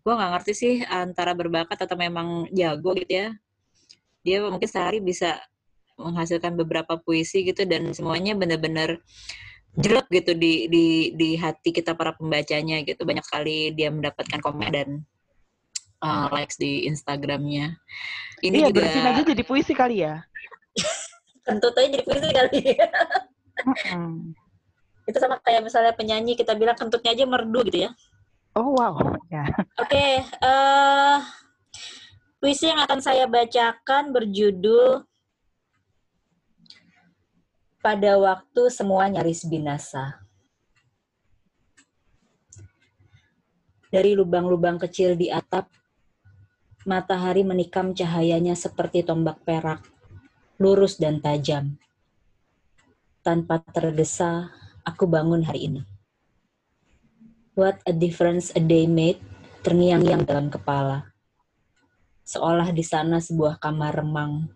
gua 0.02 0.14
nggak 0.18 0.32
ngerti 0.34 0.54
sih 0.58 0.74
antara 0.90 1.38
berbakat 1.38 1.78
atau 1.78 1.94
memang 1.94 2.50
jago 2.50 2.98
gitu 2.98 3.14
ya. 3.14 3.30
Dia 4.26 4.42
mungkin 4.50 4.66
sehari 4.66 4.98
bisa 4.98 5.38
menghasilkan 6.02 6.58
beberapa 6.58 6.98
puisi 6.98 7.46
gitu 7.46 7.62
dan 7.70 7.94
semuanya 7.94 8.34
benar-benar 8.34 9.02
jelek 9.78 10.10
gitu 10.10 10.34
di 10.34 10.66
di 10.66 10.86
di 11.14 11.38
hati 11.38 11.70
kita 11.70 11.94
para 11.94 12.18
pembacanya 12.18 12.82
gitu. 12.82 13.06
Banyak 13.06 13.22
sekali 13.22 13.70
dia 13.78 13.94
mendapatkan 13.94 14.42
komen 14.42 14.70
dan 14.74 14.90
uh, 16.02 16.28
likes 16.34 16.58
di 16.60 16.86
Instagramnya. 16.90 17.78
Ini 18.44 18.58
Iya, 18.64 18.68
juga 18.70 18.82
bersin 18.86 19.08
aja 19.10 19.22
jadi 19.26 19.44
puisi 19.46 19.74
kali 19.74 20.06
ya. 20.06 20.22
kentut 21.48 21.74
aja 21.80 21.88
jadi 21.90 22.04
puisi 22.06 22.30
kali. 22.30 22.62
Mm-mm. 23.66 24.36
Itu 25.08 25.18
sama 25.24 25.40
kayak 25.42 25.64
misalnya 25.64 25.94
penyanyi 25.96 26.36
kita 26.36 26.54
bilang 26.54 26.76
kentutnya 26.76 27.16
aja 27.16 27.24
merdu 27.24 27.64
gitu 27.66 27.88
ya. 27.88 27.92
Oh, 28.58 28.74
wow. 28.74 28.98
Ya. 29.30 29.46
Oke, 29.78 30.26
eh 30.26 31.18
puisi 32.42 32.70
yang 32.70 32.82
akan 32.82 33.00
saya 33.02 33.26
bacakan 33.30 34.14
berjudul 34.14 35.06
Pada 37.78 38.20
waktu 38.20 38.68
semua 38.68 39.08
nyaris 39.08 39.48
binasa. 39.48 40.20
Dari 43.88 44.12
lubang-lubang 44.12 44.76
kecil 44.76 45.16
di 45.16 45.32
atap, 45.32 45.72
matahari 46.88 47.44
menikam 47.44 47.92
cahayanya 47.92 48.56
seperti 48.56 49.04
tombak 49.04 49.44
perak, 49.44 49.84
lurus 50.56 50.96
dan 50.96 51.20
tajam. 51.20 51.76
Tanpa 53.20 53.60
tergesa, 53.60 54.56
aku 54.88 55.04
bangun 55.04 55.44
hari 55.44 55.68
ini. 55.68 55.82
What 57.60 57.84
a 57.84 57.92
difference 57.92 58.56
a 58.56 58.64
day 58.64 58.88
made 58.88 59.20
terngiang-ngiang 59.68 60.24
dalam 60.24 60.48
kepala. 60.48 61.12
Seolah 62.24 62.72
di 62.72 62.88
sana 62.88 63.20
sebuah 63.20 63.60
kamar 63.60 64.00
remang. 64.00 64.48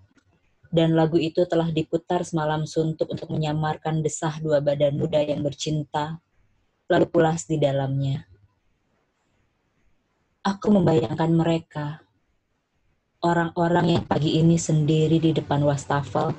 Dan 0.71 0.95
lagu 0.95 1.19
itu 1.19 1.43
telah 1.43 1.67
diputar 1.67 2.23
semalam 2.23 2.63
suntuk 2.63 3.11
untuk 3.11 3.27
menyamarkan 3.27 3.99
desah 3.99 4.39
dua 4.39 4.63
badan 4.63 4.95
muda 4.95 5.19
yang 5.19 5.43
bercinta, 5.43 6.23
lalu 6.87 7.11
pulas 7.11 7.43
di 7.43 7.59
dalamnya. 7.59 8.23
Aku 10.47 10.71
membayangkan 10.71 11.27
mereka, 11.27 11.99
orang-orang 13.21 13.97
yang 13.97 14.03
pagi 14.09 14.41
ini 14.41 14.57
sendiri 14.57 15.21
di 15.21 15.29
depan 15.29 15.61
wastafel, 15.61 16.33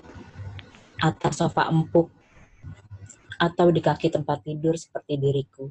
atas 0.98 1.38
sofa 1.38 1.70
empuk, 1.70 2.10
atau 3.38 3.70
di 3.70 3.78
kaki 3.78 4.10
tempat 4.10 4.42
tidur 4.42 4.74
seperti 4.74 5.14
diriku. 5.14 5.70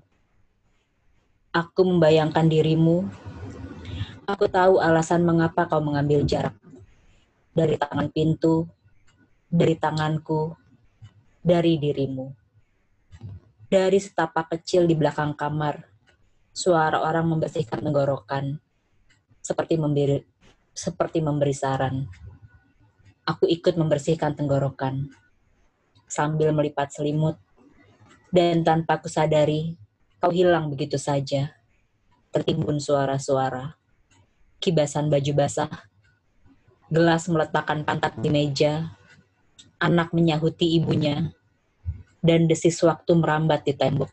Aku 1.52 1.84
membayangkan 1.84 2.48
dirimu. 2.48 3.04
Aku 4.24 4.48
tahu 4.48 4.80
alasan 4.80 5.28
mengapa 5.28 5.68
kau 5.68 5.84
mengambil 5.84 6.24
jarak. 6.24 6.56
Dari 7.52 7.76
tangan 7.76 8.08
pintu, 8.08 8.64
dari 9.52 9.76
tanganku, 9.76 10.56
dari 11.44 11.76
dirimu. 11.76 12.32
Dari 13.68 14.00
setapak 14.00 14.56
kecil 14.56 14.88
di 14.88 14.96
belakang 14.96 15.36
kamar, 15.36 15.84
suara 16.56 17.04
orang 17.04 17.28
membersihkan 17.36 17.84
tenggorokan, 17.84 18.56
seperti 19.44 19.76
memberi, 19.76 20.31
seperti 20.72 21.20
memberi 21.20 21.52
saran. 21.56 22.08
Aku 23.28 23.46
ikut 23.46 23.78
membersihkan 23.78 24.34
tenggorokan, 24.34 25.12
sambil 26.10 26.52
melipat 26.52 26.92
selimut, 26.92 27.38
dan 28.34 28.64
tanpa 28.64 29.00
kusadari, 29.00 29.78
kau 30.18 30.32
hilang 30.32 30.72
begitu 30.72 30.96
saja. 31.00 31.54
Tertimbun 32.32 32.80
suara-suara, 32.80 33.76
kibasan 34.64 35.12
baju 35.12 35.32
basah, 35.36 35.72
gelas 36.88 37.28
meletakkan 37.28 37.84
pantat 37.84 38.16
di 38.20 38.32
meja, 38.32 38.96
anak 39.80 40.16
menyahuti 40.16 40.80
ibunya, 40.80 41.32
dan 42.24 42.48
desis 42.48 42.80
waktu 42.84 43.12
merambat 43.16 43.64
di 43.68 43.74
tembok. 43.76 44.12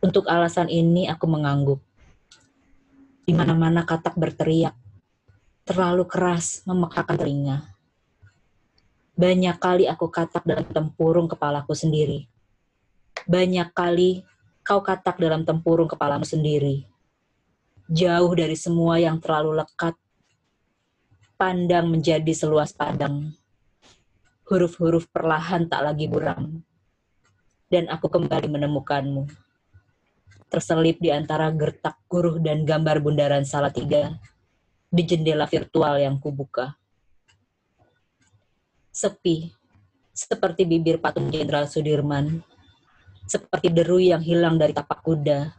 Untuk 0.00 0.24
alasan 0.32 0.72
ini 0.72 1.04
aku 1.12 1.28
mengangguk. 1.28 1.89
Di 3.30 3.38
mana-mana 3.38 3.86
katak 3.86 4.18
berteriak, 4.18 4.74
terlalu 5.62 6.02
keras 6.02 6.66
memekakan 6.66 7.14
telinga. 7.14 7.62
Banyak 9.14 9.54
kali 9.62 9.86
aku 9.86 10.10
katak 10.10 10.42
dalam 10.42 10.66
tempurung 10.66 11.30
kepalaku 11.30 11.70
sendiri. 11.70 12.26
Banyak 13.30 13.70
kali 13.70 14.26
kau 14.66 14.82
katak 14.82 15.22
dalam 15.22 15.46
tempurung 15.46 15.86
kepalamu 15.86 16.26
sendiri. 16.26 16.90
Jauh 17.86 18.34
dari 18.34 18.58
semua 18.58 18.98
yang 18.98 19.22
terlalu 19.22 19.62
lekat, 19.62 19.94
pandang 21.38 21.86
menjadi 21.86 22.34
seluas 22.34 22.74
padang 22.74 23.30
huruf-huruf 24.50 25.06
perlahan 25.06 25.70
tak 25.70 25.86
lagi 25.86 26.10
buram. 26.10 26.66
Dan 27.70 27.86
aku 27.94 28.10
kembali 28.10 28.50
menemukanmu. 28.50 29.49
Terselip 30.50 30.98
di 30.98 31.14
antara 31.14 31.48
gertak 31.54 32.02
guruh 32.10 32.42
dan 32.42 32.66
gambar 32.66 32.98
bundaran 32.98 33.46
Salatiga 33.46 34.18
di 34.90 35.02
jendela 35.06 35.46
virtual 35.46 36.02
yang 36.02 36.18
kubuka. 36.18 36.74
Sepi, 38.90 39.54
seperti 40.10 40.66
bibir 40.66 40.98
patung 40.98 41.30
Jenderal 41.30 41.70
Sudirman, 41.70 42.42
seperti 43.30 43.70
deru 43.70 44.02
yang 44.02 44.20
hilang 44.20 44.58
dari 44.58 44.74
tapak 44.74 44.98
kuda. 45.06 45.54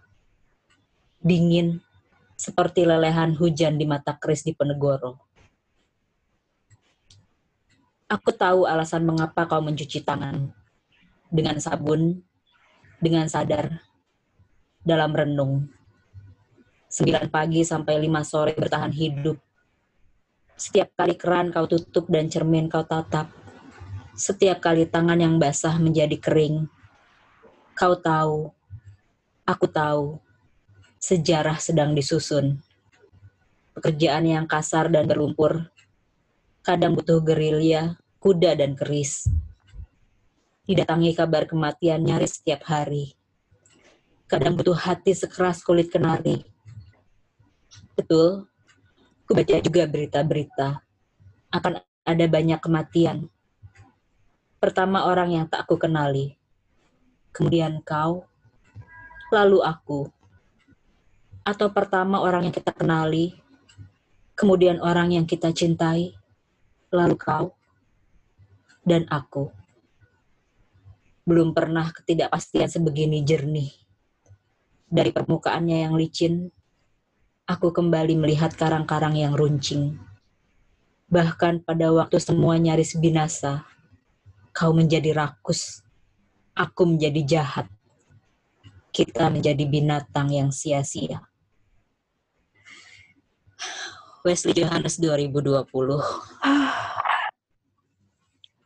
Dingin, 1.24 1.80
seperti 2.36 2.84
lelehan 2.84 3.40
hujan 3.40 3.80
di 3.80 3.88
mata 3.88 4.18
keris 4.20 4.44
di 4.44 4.52
Penegoro 4.52 5.32
Aku 8.12 8.36
tahu 8.36 8.68
alasan 8.68 9.08
mengapa 9.08 9.48
kau 9.48 9.64
mencuci 9.64 10.04
tangan. 10.04 10.52
Dengan 11.32 11.56
sabun, 11.64 12.20
dengan 13.00 13.24
sadar, 13.32 13.80
dalam 14.82 15.14
renung. 15.14 15.70
Sembilan 16.92 17.32
pagi 17.32 17.64
sampai 17.64 17.96
lima 18.02 18.26
sore 18.26 18.58
bertahan 18.58 18.92
hidup. 18.92 19.38
Setiap 20.58 20.94
kali 20.94 21.16
keran 21.16 21.50
kau 21.50 21.66
tutup 21.66 22.10
dan 22.12 22.28
cermin 22.28 22.68
kau 22.68 22.84
tatap. 22.84 23.32
Setiap 24.14 24.60
kali 24.60 24.86
tangan 24.86 25.18
yang 25.18 25.40
basah 25.40 25.80
menjadi 25.80 26.20
kering. 26.20 26.68
Kau 27.74 27.96
tahu, 27.98 28.52
aku 29.48 29.66
tahu, 29.72 30.20
sejarah 31.00 31.58
sedang 31.58 31.96
disusun. 31.96 32.60
Pekerjaan 33.72 34.28
yang 34.28 34.46
kasar 34.46 34.92
dan 34.92 35.08
berlumpur 35.08 35.72
kadang 36.62 36.94
butuh 36.94 37.18
gerilya, 37.26 37.98
kuda, 38.22 38.54
dan 38.54 38.78
keris. 38.78 39.26
Didatangi 40.70 41.18
kabar 41.18 41.50
kematian 41.50 42.06
nyaris 42.06 42.38
setiap 42.38 42.70
hari. 42.70 43.18
Kadang 44.32 44.56
butuh 44.56 44.80
hati 44.80 45.12
sekeras 45.12 45.60
kulit 45.60 45.92
kenari. 45.92 46.40
Betul, 48.00 48.48
ku 49.28 49.36
baca 49.36 49.60
juga 49.60 49.84
berita-berita. 49.84 50.80
Akan 51.52 51.84
ada 52.08 52.26
banyak 52.32 52.64
kematian. 52.64 53.28
Pertama 54.56 55.04
orang 55.04 55.36
yang 55.36 55.46
tak 55.52 55.68
aku 55.68 55.76
kenali. 55.76 56.40
Kemudian 57.36 57.84
kau, 57.84 58.24
lalu 59.36 59.60
aku. 59.68 60.08
Atau 61.44 61.76
pertama 61.76 62.24
orang 62.24 62.48
yang 62.48 62.56
kita 62.56 62.72
kenali, 62.72 63.36
kemudian 64.32 64.80
orang 64.80 65.12
yang 65.12 65.28
kita 65.28 65.52
cintai, 65.52 66.16
lalu 66.88 67.20
kau, 67.20 67.52
dan 68.88 69.04
aku. 69.12 69.52
Belum 71.28 71.52
pernah 71.52 71.92
ketidakpastian 71.92 72.72
sebegini 72.72 73.28
jernih. 73.28 73.81
Dari 74.92 75.16
permukaannya 75.16 75.88
yang 75.88 75.96
licin, 75.96 76.52
aku 77.48 77.72
kembali 77.72 78.20
melihat 78.20 78.52
karang-karang 78.60 79.16
yang 79.16 79.32
runcing. 79.32 79.96
Bahkan 81.08 81.64
pada 81.64 81.96
waktu 81.96 82.20
semua 82.20 82.60
nyaris 82.60 83.00
binasa, 83.00 83.64
kau 84.52 84.76
menjadi 84.76 85.16
rakus, 85.16 85.80
aku 86.52 86.92
menjadi 86.92 87.24
jahat. 87.24 87.72
Kita 88.92 89.32
menjadi 89.32 89.64
binatang 89.64 90.28
yang 90.28 90.52
sia-sia. 90.52 91.24
Wesley 94.28 94.52
Johannes 94.52 95.00
2020. 95.00 95.64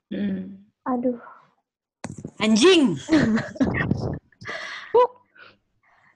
Hmm. 0.10 0.66
Aduh. 0.90 1.22
Anjing. 2.42 2.98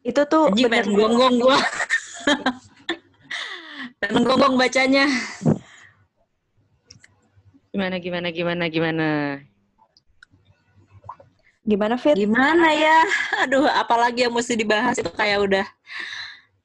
Itu 0.10 0.26
tuh 0.26 0.50
Anjing 0.50 0.66
bener 0.66 0.90
gonggong 0.90 1.38
gua. 1.38 1.60
pengen 4.02 4.26
gonggong 4.26 4.58
bacanya. 4.58 5.06
Gimana 7.70 8.02
gimana 8.02 8.28
gimana 8.34 8.64
gimana? 8.74 9.08
gimana 11.70 11.96
Fit? 12.02 12.18
Gimana 12.18 12.74
ya? 12.74 13.00
Aduh, 13.46 13.70
apalagi 13.70 14.26
yang 14.26 14.34
mesti 14.34 14.58
dibahas 14.58 14.98
itu 14.98 15.14
kayak 15.14 15.46
udah 15.46 15.66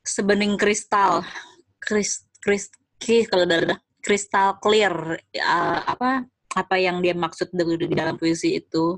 sebening 0.01 0.57
kristal. 0.57 1.21
Kris 1.77 2.25
kris 2.41 2.73
kris 2.97 3.29
kristal 4.01 4.57
clear 4.65 5.21
uh, 5.37 5.79
apa 5.85 6.25
apa 6.57 6.75
yang 6.81 7.05
dia 7.05 7.13
maksud 7.13 7.53
di 7.53 7.93
dalam 7.93 8.17
puisi 8.17 8.57
itu. 8.57 8.97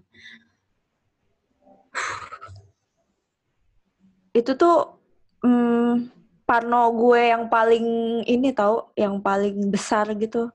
Itu 4.36 4.52
tuh 4.60 5.00
hmm, 5.40 6.12
parno 6.44 6.92
gue 6.92 7.32
yang 7.32 7.48
paling 7.48 7.86
ini 8.28 8.52
tau, 8.52 8.92
yang 8.92 9.16
paling 9.24 9.72
besar 9.72 10.12
gitu. 10.20 10.52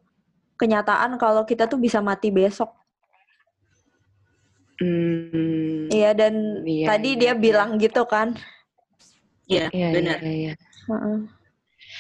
Kenyataan 0.62 1.17
kalau 1.17 1.41
kita 1.50 1.65
tuh 1.65 1.82
bisa 1.82 1.98
mati 2.06 2.30
besok. 2.30 2.70
Hmm. 4.78 5.89
Iya 5.89 6.13
dan 6.13 6.34
Iya, 6.65 6.86
tadi 6.94 7.10
iya, 7.17 7.20
dia 7.22 7.34
iya. 7.34 7.41
bilang 7.41 7.70
gitu 7.82 8.06
kan. 8.06 8.38
Iya, 9.50 9.74
Iya, 9.74 9.88
benar. 9.89 10.20
iya, 10.22 10.32
iya. 10.32 10.54
Heeh. 10.89 11.40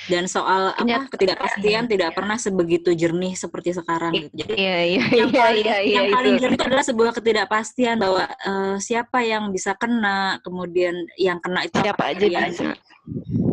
Dan 0.09 0.25
soal 0.25 0.73
apa 0.73 0.81
Kenyataan. 0.81 1.11
ketidakpastian 1.13 1.83
tidak 1.85 2.11
pernah 2.17 2.35
sebegitu 2.35 2.91
jernih 2.91 3.37
seperti 3.37 3.75
sekarang 3.77 4.17
gitu. 4.17 4.33
Jadi 4.33 4.53
Iya, 4.57 4.77
iya, 4.87 5.03
yang 5.13 5.29
iya, 5.29 5.41
paling, 5.45 5.65
iya, 5.65 5.77
iya, 5.81 5.93
yang 5.93 6.05
paling 6.09 6.33
itu. 6.35 6.41
jernih 6.41 6.57
itu 6.57 6.65
adalah 6.67 6.85
sebuah 6.85 7.11
ketidakpastian 7.15 7.95
bahwa 8.01 8.23
eh, 8.25 8.75
siapa 8.81 9.19
yang 9.21 9.53
bisa 9.53 9.77
kena, 9.77 10.41
kemudian 10.41 10.95
yang 11.21 11.37
kena 11.39 11.63
itu 11.69 11.77
Siapa 11.79 12.03
aja 12.11 12.25
bisa. 12.27 12.73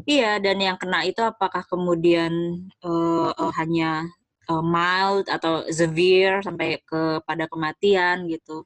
Iya, 0.08 0.40
dan 0.40 0.56
yang 0.56 0.76
kena 0.80 1.04
itu 1.04 1.20
apakah 1.20 1.62
kemudian 1.68 2.32
eh, 2.80 3.30
eh, 3.36 3.52
hanya 3.60 4.08
eh, 4.48 4.64
mild 4.64 5.28
atau 5.28 5.68
severe 5.68 6.40
sampai 6.40 6.80
kepada 6.82 7.44
kematian 7.44 8.24
gitu. 8.30 8.64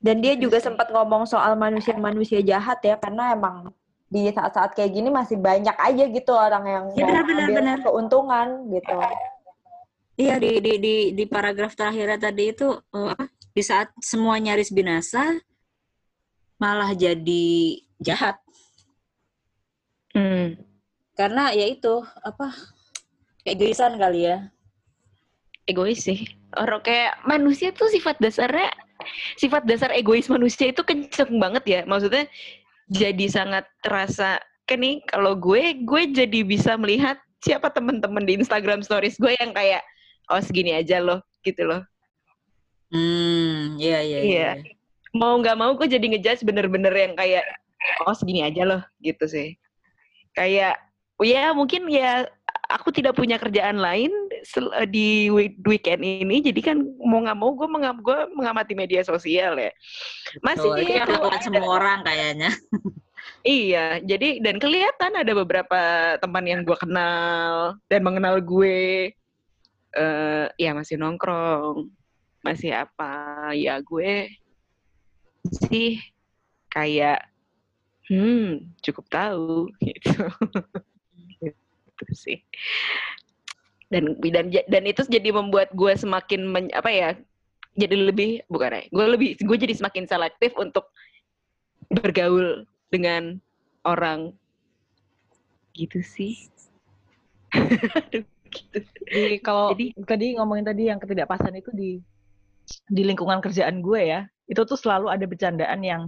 Dan 0.00 0.24
dia 0.24 0.32
juga 0.34 0.56
sempat 0.58 0.88
ngomong 0.88 1.28
soal 1.28 1.54
manusia-manusia 1.54 2.40
jahat 2.40 2.80
ya, 2.80 2.96
karena 2.96 3.36
emang 3.36 3.68
di 4.10 4.26
saat-saat 4.28 4.74
kayak 4.74 4.90
gini 4.90 5.06
masih 5.08 5.38
banyak 5.38 5.72
aja 5.72 6.04
gitu 6.10 6.32
orang 6.34 6.64
yang 6.66 6.84
Ya, 6.98 7.06
mau 7.06 7.08
benar, 7.14 7.24
benar, 7.24 7.44
ambil 7.46 7.56
benar. 7.62 7.78
keuntungan 7.80 8.46
gitu. 8.68 8.98
Iya 10.18 10.34
di 10.36 10.52
di 10.60 10.72
di 10.76 10.94
di 11.14 11.24
paragraf 11.24 11.72
terakhirnya 11.72 12.18
tadi 12.18 12.50
itu 12.50 12.68
eh, 12.74 13.08
apa? 13.14 13.24
Di 13.50 13.62
saat 13.62 13.88
semua 14.02 14.36
nyaris 14.36 14.68
binasa 14.68 15.38
malah 16.58 16.92
jadi 16.92 17.46
jahat 17.98 18.36
Hmm. 20.10 20.58
karena 21.14 21.54
ya 21.54 21.70
itu 21.70 22.02
apa 22.26 22.50
keegoisan 23.46 23.94
kali 23.94 24.26
ya. 24.26 24.50
Egois 25.70 26.02
sih. 26.02 26.26
Orang 26.50 26.82
kayak 26.82 27.22
manusia 27.22 27.70
tuh 27.70 27.86
sifat 27.86 28.18
dasarnya 28.18 28.74
sifat 29.38 29.62
dasar 29.70 29.94
egois 29.94 30.26
manusia 30.26 30.74
itu 30.74 30.82
kenceng 30.82 31.30
banget 31.38 31.62
ya. 31.62 31.80
Maksudnya 31.86 32.26
jadi 32.90 33.26
sangat 33.30 33.64
terasa 33.86 34.42
kan 34.66 34.82
nih 34.82 35.02
kalau 35.06 35.38
gue 35.38 35.82
gue 35.86 36.02
jadi 36.10 36.42
bisa 36.42 36.74
melihat 36.74 37.18
siapa 37.42 37.70
temen-temen 37.70 38.26
di 38.26 38.38
Instagram 38.42 38.82
stories 38.82 39.16
gue 39.16 39.32
yang 39.38 39.54
kayak 39.54 39.82
oh 40.30 40.42
segini 40.42 40.76
aja 40.76 40.98
loh 41.00 41.22
gitu 41.46 41.64
loh 41.64 41.82
Hmm, 42.90 43.78
iya 43.78 44.02
iya. 44.02 44.18
Iya. 44.18 44.50
mau 45.14 45.38
nggak 45.38 45.54
mau 45.54 45.78
gue 45.78 45.86
jadi 45.86 46.02
ngejudge 46.10 46.42
bener-bener 46.42 46.90
yang 46.90 47.14
kayak 47.14 47.46
oh 48.02 48.14
segini 48.14 48.42
aja 48.42 48.66
loh 48.66 48.82
gitu 48.98 49.30
sih 49.30 49.54
kayak 50.34 50.74
ya 51.22 51.54
mungkin 51.54 51.86
ya 51.86 52.26
aku 52.70 52.90
tidak 52.90 53.14
punya 53.14 53.38
kerjaan 53.38 53.78
lain 53.78 54.10
di 54.88 55.28
week- 55.28 55.60
weekend 55.64 56.00
ini 56.00 56.40
jadi 56.40 56.60
kan 56.72 56.76
mau 57.00 57.20
nggak 57.24 57.38
mau 57.38 57.52
gue 57.52 57.68
mengam 57.68 57.96
gue 58.00 58.18
mengamati 58.32 58.72
media 58.72 59.04
sosial 59.04 59.58
ya 59.58 59.72
masih 60.40 60.68
Tuh, 60.68 60.80
itu 60.80 60.92
ada- 60.96 61.42
semua 61.44 61.68
orang 61.80 62.00
kayaknya. 62.02 62.50
Iya, 63.40 64.04
jadi 64.04 64.40
dan 64.44 64.60
kelihatan 64.60 65.16
ada 65.16 65.32
beberapa 65.32 65.80
teman 66.20 66.44
yang 66.44 66.60
gue 66.60 66.76
kenal 66.76 67.76
dan 67.88 68.00
mengenal 68.04 68.36
gue, 68.40 69.12
eh 69.96 70.46
ya 70.60 70.70
masih 70.76 71.00
nongkrong, 71.00 71.88
masih 72.44 72.72
apa, 72.84 73.48
ya 73.56 73.80
gue 73.80 74.28
sih 75.68 76.00
kayak, 76.68 77.24
hmm 78.12 78.76
cukup 78.84 79.08
tahu 79.08 79.68
gitu, 79.88 80.12
gitu 81.40 82.04
sih. 82.12 82.44
Dan 83.90 84.14
dan 84.22 84.54
dan 84.54 84.82
itu 84.86 85.02
jadi 85.02 85.34
membuat 85.34 85.74
gue 85.74 85.90
semakin 85.98 86.46
men- 86.46 86.70
apa 86.70 86.90
ya, 86.94 87.10
jadi 87.74 88.06
lebih 88.06 88.46
bukan 88.46 88.78
ya, 88.78 88.82
gue 88.86 89.06
lebih 89.18 89.28
gue 89.42 89.56
jadi 89.58 89.74
semakin 89.74 90.06
selektif 90.06 90.54
untuk 90.54 90.94
bergaul 91.90 92.62
dengan 92.94 93.42
orang 93.82 94.30
gitu 95.74 95.98
sih. 96.06 96.46
Aduh, 97.50 98.22
gitu. 98.46 98.78
Jadi 99.10 99.36
kalau 99.42 99.74
Jadi- 99.74 99.98
tadi 100.06 100.26
ngomongin 100.38 100.70
tadi 100.70 100.82
yang 100.86 101.02
ketidakpastian 101.02 101.58
itu 101.58 101.70
di 101.74 101.90
di 102.86 103.02
lingkungan 103.02 103.42
kerjaan 103.42 103.82
gue 103.82 104.00
ya, 104.06 104.20
itu 104.46 104.62
tuh 104.62 104.78
selalu 104.78 105.10
ada 105.10 105.26
bercandaan 105.26 105.82
yang 105.82 106.02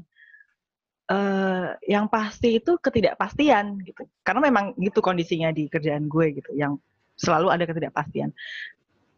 eh 1.10 1.74
yang 1.90 2.06
pasti 2.06 2.62
itu 2.62 2.78
ketidakpastian 2.78 3.82
gitu. 3.82 4.06
Karena 4.22 4.38
memang 4.46 4.78
gitu 4.78 5.02
kondisinya 5.02 5.50
di 5.50 5.66
kerjaan 5.66 6.06
gue 6.06 6.38
gitu, 6.38 6.54
yang 6.54 6.78
selalu 7.22 7.48
ada 7.54 7.64
ketidakpastian. 7.64 8.34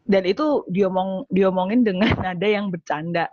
Dan 0.05 0.21
itu 0.29 0.61
diomong 0.69 1.25
diomongin 1.33 1.81
dengan 1.81 2.13
nada 2.25 2.45
yang 2.45 2.69
bercanda, 2.69 3.25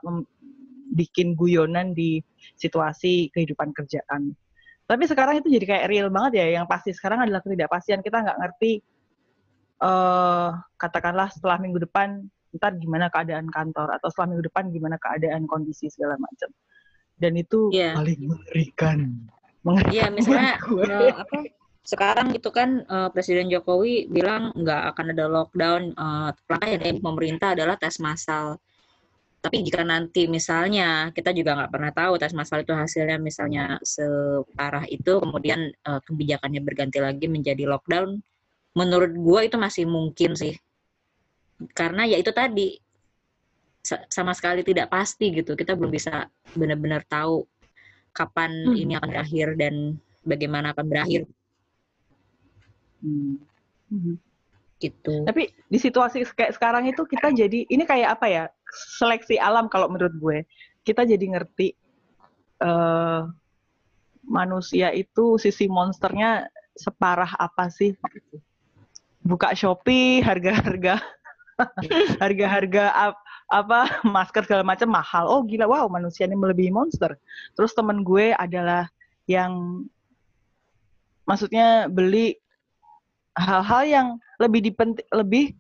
bikin 0.93 1.37
guyonan 1.37 1.93
di 1.93 2.25
situasi 2.57 3.29
kehidupan 3.33 3.77
kerjaan. 3.77 4.33
Tapi 4.89 5.05
sekarang 5.05 5.41
itu 5.45 5.49
jadi 5.53 5.65
kayak 5.69 5.87
real 5.89 6.09
banget 6.09 6.41
ya. 6.41 6.61
Yang 6.61 6.67
pasti 6.69 6.91
sekarang 6.97 7.29
adalah 7.29 7.41
ketidakpastian. 7.45 8.01
Kita 8.01 8.25
nggak 8.25 8.39
ngerti 8.41 8.73
eh 9.83 10.51
katakanlah 10.79 11.27
setelah 11.35 11.59
minggu 11.59 11.83
depan 11.83 12.23
ntar 12.55 12.77
gimana 12.79 13.09
keadaan 13.09 13.49
kantor 13.49 13.97
atau 13.97 14.13
setelah 14.13 14.37
minggu 14.37 14.45
depan 14.53 14.69
gimana 14.71 14.97
keadaan 15.01 15.49
kondisi 15.49 15.89
segala 15.89 16.15
macam. 16.21 16.53
Dan 17.17 17.35
itu 17.37 17.73
Iya. 17.73 17.97
paling 17.97 18.21
mengerikan. 18.29 18.99
Mengerikan 19.63 19.95
Iya, 19.95 20.05
misalnya 20.13 20.53
buat 20.61 20.67
gue. 20.67 20.85
eh, 20.87 21.13
apa? 21.17 21.37
Sekarang 21.83 22.29
itu 22.39 22.49
kan 22.55 22.87
eh, 22.87 23.09
Presiden 23.15 23.51
Jokowi 23.53 24.07
bilang 24.17 24.55
nggak 24.55 24.83
akan 24.95 25.07
ada 25.15 25.27
lockdown. 25.27 25.83
eh, 26.05 26.31
langkah 26.51 26.69
yang 26.71 26.83
dari 26.83 26.99
pemerintah 27.03 27.49
adalah 27.59 27.77
tes 27.83 27.97
massal. 27.99 28.47
Tapi 29.45 29.57
jika 29.67 29.83
nanti 29.83 30.23
misalnya 30.31 31.11
kita 31.17 31.31
juga 31.39 31.51
nggak 31.59 31.73
pernah 31.75 31.93
tahu 32.01 32.13
tes 32.23 32.33
massal 32.39 32.63
itu 32.65 32.73
hasilnya 32.83 33.19
misalnya 33.19 33.65
separah 33.83 34.87
itu, 34.97 35.13
kemudian 35.23 35.61
eh, 35.75 36.01
kebijakannya 36.07 36.61
berganti 36.63 36.99
lagi 37.03 37.27
menjadi 37.27 37.65
lockdown, 37.73 38.11
menurut 38.79 39.13
gua 39.27 39.41
itu 39.49 39.57
masih 39.59 39.85
mungkin 39.91 40.33
sih. 40.39 40.55
Karena 41.79 42.03
ya 42.11 42.17
itu 42.23 42.33
tadi 42.41 42.69
sa- 43.83 44.05
sama 44.09 44.33
sekali 44.39 44.63
tidak 44.63 44.87
pasti 44.95 45.27
gitu. 45.35 45.53
Kita 45.59 45.75
belum 45.79 45.91
bisa 45.93 46.27
benar-benar 46.55 47.03
tahu 47.07 47.45
kapan 48.13 48.53
Hmm. 48.71 48.77
ini 48.77 48.93
akan 48.99 49.09
berakhir 49.11 49.49
dan 49.59 49.75
bagaimana 50.23 50.67
akan 50.77 50.87
berakhir 50.93 51.23
Hmm. 53.03 54.17
Gitu. 54.79 55.15
Tapi 55.27 55.51
di 55.71 55.79
situasi 55.79 56.27
kayak 56.35 56.59
sekarang 56.59 56.91
itu 56.91 57.07
kita 57.07 57.31
jadi 57.31 57.67
ini 57.71 57.85
kayak 57.87 58.19
apa 58.19 58.27
ya? 58.27 58.45
Seleksi 58.99 59.37
alam 59.39 59.69
kalau 59.71 59.91
menurut 59.91 60.15
gue. 60.17 60.39
Kita 60.83 61.07
jadi 61.07 61.23
ngerti 61.23 61.75
eh 62.63 63.23
manusia 64.23 64.95
itu 64.95 65.39
sisi 65.39 65.67
monsternya 65.67 66.47
separah 66.79 67.35
apa 67.39 67.69
sih. 67.71 67.95
Buka 69.23 69.55
Shopee 69.55 70.19
harga-harga 70.19 70.99
harga-harga 72.23 72.85
ap- 72.91 73.23
apa 73.47 74.03
masker 74.03 74.43
segala 74.47 74.67
macam 74.67 74.91
mahal. 74.91 75.31
Oh 75.31 75.47
gila, 75.47 75.71
wow 75.71 75.87
manusia 75.87 76.27
ini 76.27 76.35
melebihi 76.35 76.75
monster. 76.75 77.15
Terus 77.55 77.71
temen 77.71 78.03
gue 78.03 78.35
adalah 78.35 78.91
yang 79.31 79.85
maksudnya 81.23 81.87
beli 81.87 82.42
hal-hal 83.39 83.83
yang 83.89 84.09
lebih 84.41 84.61
dipenti, 84.73 85.03
lebih 85.13 85.57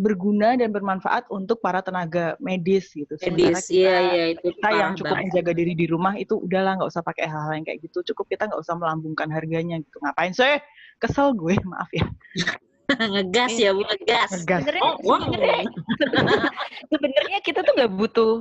berguna 0.00 0.56
dan 0.56 0.72
bermanfaat 0.72 1.28
untuk 1.28 1.60
para 1.60 1.84
tenaga 1.84 2.34
medis 2.40 2.90
gitu. 2.96 3.12
Sementara 3.20 3.54
Medis, 3.60 3.68
iya 3.68 3.96
iya 4.00 4.24
itu 4.34 4.50
kita 4.56 4.68
yang 4.72 4.92
cukup 4.96 5.14
banget. 5.14 5.24
menjaga 5.30 5.52
diri 5.52 5.72
di 5.76 5.86
rumah 5.86 6.14
itu 6.16 6.40
udahlah 6.40 6.80
nggak 6.80 6.90
usah 6.90 7.04
pakai 7.04 7.28
hal-hal 7.28 7.52
yang 7.60 7.66
kayak 7.68 7.80
gitu. 7.84 8.00
Cukup 8.12 8.26
kita 8.32 8.48
nggak 8.48 8.60
usah 8.60 8.74
melambungkan 8.74 9.28
harganya 9.28 9.78
gitu. 9.78 9.96
Ngapain 10.00 10.32
sih? 10.32 10.58
Kesel 10.98 11.36
gue, 11.36 11.54
maaf 11.70 11.90
ya. 11.92 12.08
ngegas 12.92 13.54
ya, 13.56 13.70
Bu, 13.72 13.84
ngegas. 13.86 14.30
Ngegas. 14.42 14.60
Sebenarnya 14.64 14.82
Oh, 14.82 14.94
wow. 15.06 15.20
sebenarnya 15.22 15.64
sebenarnya 16.92 17.38
kita 17.44 17.60
tuh 17.62 17.72
nggak 17.78 17.92
butuh 17.94 18.32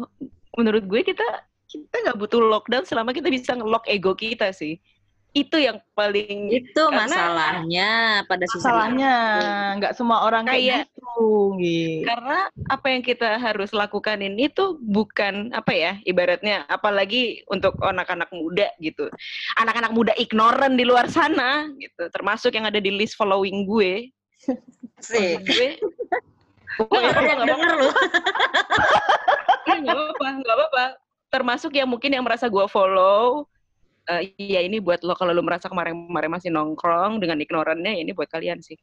menurut 0.58 0.84
gue 0.88 1.02
kita 1.04 1.28
kita 1.72 1.98
nggak 2.04 2.18
butuh 2.20 2.40
lockdown 2.44 2.84
selama 2.84 3.16
kita 3.16 3.32
bisa 3.32 3.56
ngelock 3.56 3.88
ego 3.88 4.12
kita 4.12 4.52
sih 4.52 4.76
itu 5.32 5.56
yang 5.56 5.80
paling 5.96 6.52
Itu 6.52 6.92
Karena- 6.92 7.08
masalahnya 7.08 7.90
pada 8.28 8.44
Masalahnya 8.52 9.14
nggak 9.80 9.94
semua 9.96 10.28
orang 10.28 10.44
kayak 10.44 10.84
gitu. 10.92 11.56
gitu. 11.56 12.04
karena 12.04 12.52
apa 12.68 12.88
yang 12.92 13.00
kita 13.00 13.40
harus 13.40 13.72
lakukan 13.72 14.20
ini 14.20 14.52
tuh 14.52 14.76
bukan 14.80 15.56
apa 15.56 15.72
ya 15.72 15.92
ibaratnya 16.04 16.68
apalagi 16.68 17.48
untuk 17.48 17.80
anak-anak 17.80 18.28
muda 18.32 18.68
gitu 18.84 19.08
anak-anak 19.56 19.92
muda 19.96 20.12
ignoran 20.20 20.76
di 20.76 20.84
luar 20.84 21.08
sana 21.08 21.72
gitu 21.80 22.12
termasuk 22.12 22.52
yang 22.52 22.68
ada 22.68 22.84
di 22.84 22.92
list 22.92 23.16
following 23.16 23.64
gue 23.64 24.12
sih. 25.08 25.40
gue 25.40 25.80
Gue 26.80 26.98
nggak. 26.98 27.20
Iya, 29.68 29.76
nggak 29.84 29.96
apa-apa, 29.96 30.28
nggak 30.40 30.56
apa-apa. 30.56 30.86
Termasuk 31.30 31.72
yang 31.76 31.88
mungkin 31.88 32.12
yang 32.12 32.24
merasa 32.24 32.48
gue 32.48 32.66
follow, 32.68 33.46
eh 34.10 34.34
iya 34.38 34.66
ini 34.66 34.82
buat 34.82 35.06
lo 35.06 35.14
kalau 35.14 35.34
lo 35.36 35.46
merasa 35.46 35.70
kemarin-kemarin 35.70 36.32
masih 36.32 36.50
nongkrong 36.50 37.22
dengan 37.22 37.38
ignorannya, 37.38 37.98
ya 37.98 38.02
ini 38.02 38.12
buat 38.16 38.30
kalian 38.30 38.62
sih. 38.64 38.78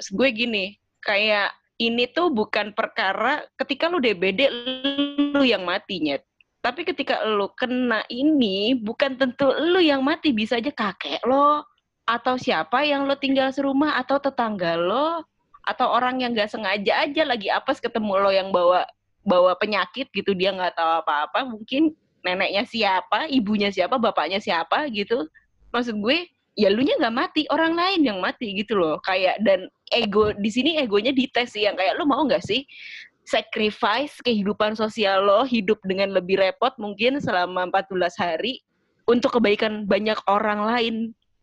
Maksud 0.00 0.16
gue 0.16 0.28
gini, 0.32 0.64
kayak 1.04 1.52
ini 1.80 2.08
tuh 2.12 2.32
bukan 2.32 2.72
perkara 2.72 3.44
ketika 3.56 3.88
lu 3.88 4.00
DBD 4.00 4.48
lu 5.36 5.44
yang 5.44 5.64
matinya. 5.64 6.20
Tapi 6.60 6.84
ketika 6.84 7.24
lu 7.24 7.48
kena 7.56 8.04
ini, 8.12 8.76
bukan 8.76 9.16
tentu 9.16 9.48
lu 9.48 9.80
yang 9.80 10.04
mati, 10.04 10.36
bisa 10.36 10.60
aja 10.60 10.68
kakek 10.68 11.24
lo, 11.24 11.64
atau 12.04 12.36
siapa 12.36 12.84
yang 12.84 13.08
lo 13.08 13.16
tinggal 13.16 13.48
serumah, 13.48 13.96
atau 13.96 14.20
tetangga 14.20 14.76
lo, 14.76 15.24
atau 15.64 15.88
orang 15.88 16.20
yang 16.20 16.36
gak 16.36 16.52
sengaja 16.52 17.04
aja 17.04 17.22
lagi 17.24 17.48
apes 17.48 17.80
ketemu 17.80 18.12
lo 18.20 18.30
yang 18.32 18.52
bawa 18.52 18.84
bawa 19.20 19.52
penyakit 19.60 20.08
gitu 20.12 20.32
dia 20.32 20.52
nggak 20.52 20.76
tahu 20.76 20.90
apa-apa 21.04 21.44
mungkin 21.44 21.92
neneknya 22.24 22.64
siapa 22.68 23.26
ibunya 23.30 23.72
siapa 23.72 23.96
bapaknya 23.96 24.38
siapa 24.42 24.88
gitu. 24.92 25.26
Maksud 25.70 26.00
gue 26.02 26.26
ya 26.58 26.68
lu 26.68 26.82
nya 26.82 26.98
nggak 26.98 27.16
mati 27.16 27.42
orang 27.48 27.72
lain 27.78 28.00
yang 28.04 28.18
mati 28.20 28.52
gitu 28.56 28.76
loh. 28.76 28.96
Kayak 29.02 29.40
dan 29.44 29.70
ego 29.94 30.34
di 30.36 30.50
sini 30.50 30.76
egonya 30.80 31.14
dites 31.14 31.56
sih 31.56 31.64
yang 31.64 31.74
kayak 31.78 31.96
lu 31.96 32.04
mau 32.04 32.22
nggak 32.26 32.42
sih 32.44 32.66
sacrifice 33.24 34.18
kehidupan 34.26 34.74
sosial 34.74 35.22
lo 35.22 35.46
hidup 35.46 35.78
dengan 35.86 36.10
lebih 36.10 36.40
repot 36.40 36.74
mungkin 36.82 37.22
selama 37.22 37.70
14 37.70 38.18
hari 38.18 38.58
untuk 39.06 39.38
kebaikan 39.38 39.86
banyak 39.86 40.18
orang 40.26 40.66
lain? 40.66 40.96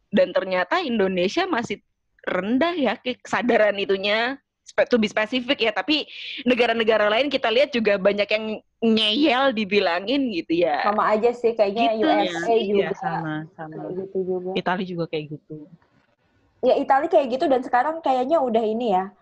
Dan 0.07 0.31
ternyata 0.31 0.79
Indonesia 0.79 1.43
masih 1.47 1.83
rendah 2.27 2.75
ya 2.75 2.93
ke- 2.99 3.19
kesadaran 3.19 3.75
itunya 3.75 4.39
to 4.85 5.01
be 5.01 5.09
spesifik 5.09 5.57
ya 5.57 5.71
tapi 5.73 6.05
negara-negara 6.45 7.09
lain 7.09 7.33
kita 7.33 7.49
lihat 7.49 7.73
juga 7.73 7.97
banyak 7.97 8.29
yang 8.29 8.45
ngeyel 8.77 9.49
dibilangin 9.57 10.29
gitu 10.29 10.61
ya 10.61 10.85
Sama 10.85 11.17
aja 11.17 11.33
sih 11.33 11.57
kayaknya 11.57 11.97
Gitu 11.97 12.05
USA 12.05 12.53
Iya 12.53 12.61
juga 12.69 12.93
sama 13.01 13.33
sama. 13.57 13.73
kayak 13.73 13.93
gitu 14.05 14.17
juga. 14.21 14.49
Itali 14.53 14.83
juga 14.85 15.05
kayak 15.09 15.25
gitu. 15.33 15.65
Ya 16.61 16.73
Italia 16.77 17.09
kayak 17.09 17.27
gitu 17.33 17.45
dan 17.49 17.61
sekarang 17.65 18.01
kayaknya 18.05 18.37
udah 18.41 18.63
ini 18.65 18.93
ya, 18.93 19.13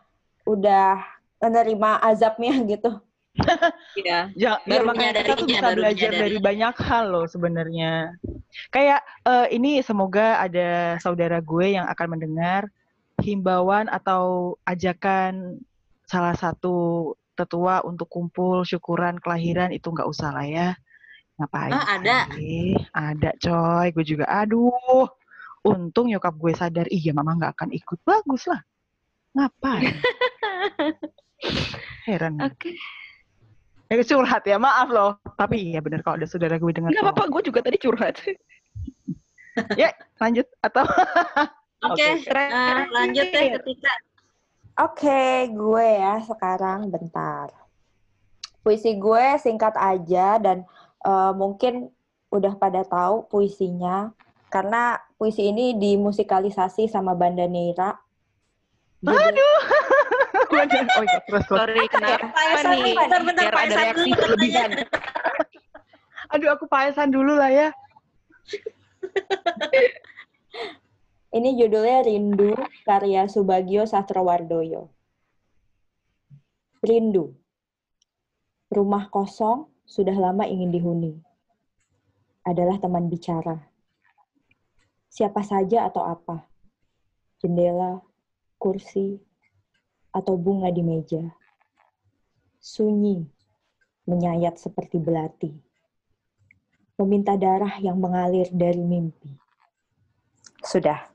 udah 0.44 1.04
menerima 1.40 1.90
azabnya 2.04 2.52
gitu. 2.76 2.92
Iya. 4.00 4.32
Ya, 4.36 4.60
ya 4.64 4.80
Baru 4.80 4.88
makanya 4.92 5.20
kita 5.20 5.36
tuh 5.36 5.44
menyadarinya, 5.44 5.48
bisa 5.52 5.64
baru 5.68 5.76
belajar 5.84 6.12
dari 6.16 6.38
banyak 6.40 6.76
hal 6.80 7.06
loh 7.12 7.28
sebenarnya. 7.28 7.92
Kayak 8.72 9.04
eh, 9.28 9.48
ini 9.56 9.84
semoga 9.84 10.40
ada 10.40 10.96
saudara 11.04 11.44
gue 11.44 11.76
yang 11.76 11.84
akan 11.92 12.08
mendengar 12.16 12.72
himbauan 13.22 13.88
atau 13.88 14.56
ajakan 14.68 15.60
salah 16.06 16.36
satu 16.36 17.12
tetua 17.36 17.84
untuk 17.84 18.08
kumpul 18.08 18.64
syukuran 18.64 19.20
kelahiran 19.20 19.76
itu 19.76 19.92
nggak 19.92 20.08
usah 20.08 20.32
lah 20.32 20.48
ya. 20.48 20.70
Ngapain? 21.36 21.72
Ah, 21.76 22.00
ada. 22.00 22.18
sih? 22.32 22.80
Ada 22.96 23.32
coy, 23.36 23.92
gue 23.92 24.06
juga 24.08 24.26
aduh. 24.32 25.08
Untung 25.68 26.08
nyokap 26.08 26.32
gue 26.40 26.54
sadar, 26.56 26.88
iya 26.88 27.12
mama 27.12 27.36
nggak 27.36 27.60
akan 27.60 27.70
ikut. 27.76 28.00
Bagus 28.08 28.48
lah. 28.48 28.64
Ngapain? 29.36 29.92
Heran. 32.08 32.40
Oke. 32.40 32.80
Ya 33.92 34.02
curhat 34.02 34.48
ya, 34.48 34.58
maaf 34.58 34.88
loh. 34.90 35.20
Tapi 35.36 35.76
iya 35.76 35.84
bener 35.84 36.02
kalau 36.02 36.18
ada 36.18 36.26
saudara 36.26 36.56
gue 36.56 36.72
dengar. 36.72 36.90
Nggak 36.96 37.04
apa-apa, 37.04 37.24
gue 37.30 37.42
juga 37.52 37.60
tadi 37.62 37.78
curhat. 37.78 38.16
Ya, 39.80 39.92
lanjut 40.20 40.48
atau 40.64 40.84
Oke, 41.84 42.08
Oke. 42.24 42.32
eh, 42.32 42.82
lanjut 42.90 43.26
deh 43.30 43.48
ketika 43.60 43.92
Oke, 44.76 45.48
gue 45.56 45.88
ya 45.88 46.20
sekarang 46.20 46.92
bentar. 46.92 47.48
Puisi 48.60 49.00
gue 49.00 49.40
singkat 49.40 49.72
aja 49.80 50.36
dan 50.36 50.68
eh, 51.04 51.32
mungkin 51.36 51.88
udah 52.28 52.60
pada 52.60 52.84
tahu 52.84 53.24
puisinya 53.32 54.12
karena 54.52 55.00
puisi 55.16 55.48
ini 55.48 55.80
dimusikalisasi 55.80 56.92
sama 56.92 57.16
Banda 57.16 57.48
Neira. 57.48 57.96
Aduh. 59.06 59.60
oh 60.52 60.64
iya, 60.66 60.84
terus 60.92 61.44
terus. 61.46 61.46
Sorry, 61.48 61.86
kenapa 61.88 62.26
nih? 62.76 62.96
bentar-bentar, 62.98 63.44
Biar 63.48 63.56
ada 63.56 63.76
reaksi 63.80 64.10
dulu 64.12 64.20
berlebihan. 64.20 64.70
Aduh, 66.36 66.50
aku 66.52 66.66
paesan 66.68 67.14
dulu 67.14 67.38
lah 67.38 67.52
ya. 67.54 67.70
Ini 71.36 71.52
judulnya 71.60 72.00
Rindu 72.08 72.56
karya 72.88 73.28
Subagio 73.28 73.84
Satrowardoyo. 73.84 74.88
Rindu. 76.80 77.36
Rumah 78.72 79.12
kosong 79.12 79.68
sudah 79.84 80.16
lama 80.16 80.48
ingin 80.48 80.72
dihuni. 80.72 81.20
Adalah 82.48 82.80
teman 82.80 83.12
bicara. 83.12 83.68
Siapa 85.12 85.44
saja 85.44 85.92
atau 85.92 86.08
apa. 86.08 86.48
Jendela, 87.44 88.00
kursi, 88.56 89.20
atau 90.16 90.40
bunga 90.40 90.72
di 90.72 90.88
meja. 90.88 91.36
Sunyi, 92.64 93.28
menyayat 94.08 94.56
seperti 94.56 95.04
belati. 95.04 95.52
Meminta 96.96 97.36
darah 97.36 97.76
yang 97.84 98.00
mengalir 98.00 98.48
dari 98.56 98.80
mimpi. 98.80 99.36
Sudah. 100.64 101.15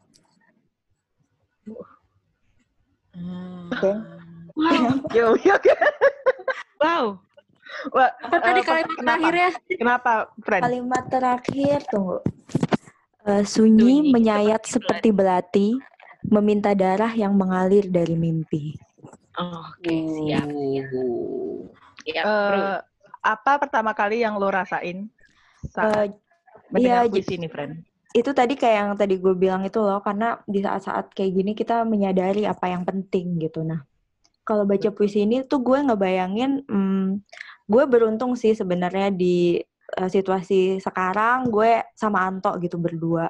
Oke. 3.75 3.93
Wow, 4.59 5.01
Yo, 5.15 5.39
yo. 5.41 5.57
wow. 6.83 7.05
Wah, 7.95 8.11
apa 8.19 8.37
tadi 8.43 8.61
eh, 8.61 8.67
kalimat 8.67 8.91
kenapa? 8.99 9.07
terakhirnya? 9.07 9.51
Kenapa, 9.79 10.13
friend? 10.43 10.63
Kalimat 10.67 11.05
terakhir, 11.07 11.79
tunggu. 11.89 12.19
Eh, 13.25 13.45
sunyi, 13.47 14.03
Sunyi, 14.03 14.11
menyayat 14.11 14.63
seperti 14.67 15.09
belati, 15.15 15.69
meminta 16.27 16.75
darah 16.75 17.15
yang 17.15 17.33
mengalir 17.39 17.87
dari 17.89 18.19
mimpi. 18.19 18.75
Oke, 19.39 19.97
siap. 20.19 20.51
Siap, 22.05 22.25
bro. 22.27 22.59
Eh, 22.59 22.79
apa 23.21 23.53
pertama 23.61 23.93
kali 23.93 24.25
yang 24.25 24.41
lo 24.41 24.49
rasain 24.51 25.09
saat 25.71 26.11
Eh, 26.11 26.17
mendengar 26.73 27.07
iya, 27.07 27.13
puisi 27.13 27.37
ini, 27.37 27.49
friend? 27.49 27.85
Itu 28.11 28.31
tadi 28.35 28.55
kayak 28.59 28.77
yang 28.77 28.91
tadi 28.99 29.15
gue 29.23 29.35
bilang 29.39 29.63
itu 29.63 29.79
loh, 29.79 30.03
karena 30.03 30.39
di 30.49 30.59
saat-saat 30.67 31.15
kayak 31.15 31.31
gini 31.37 31.53
kita 31.55 31.87
menyadari 31.87 32.43
apa 32.47 32.67
yang 32.67 32.83
penting 32.83 33.39
gitu. 33.39 33.63
Nah, 33.63 33.81
kalau 34.47 34.65
baca 34.67 34.91
puisi 34.91 35.23
ini 35.27 35.47
tuh 35.47 35.63
gue 35.63 35.79
ngebayangin, 35.87 36.67
hmm, 36.67 37.07
gue 37.71 37.85
beruntung 37.87 38.35
sih 38.35 38.53
sebenarnya 38.59 39.15
di 39.15 39.61
eh, 39.99 40.11
situasi 40.11 40.79
sekarang 40.83 41.51
gue 41.51 41.83
sama 41.99 42.27
Anto 42.27 42.51
gitu 42.63 42.79
berdua. 42.79 43.27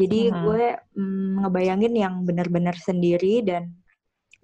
Jadi 0.00 0.32
Mhm. 0.32 0.40
gue 0.44 0.64
mm, 0.96 1.30
ngebayangin 1.44 1.92
yang 1.96 2.14
benar-benar 2.28 2.76
sendiri 2.76 3.40
dan 3.44 3.72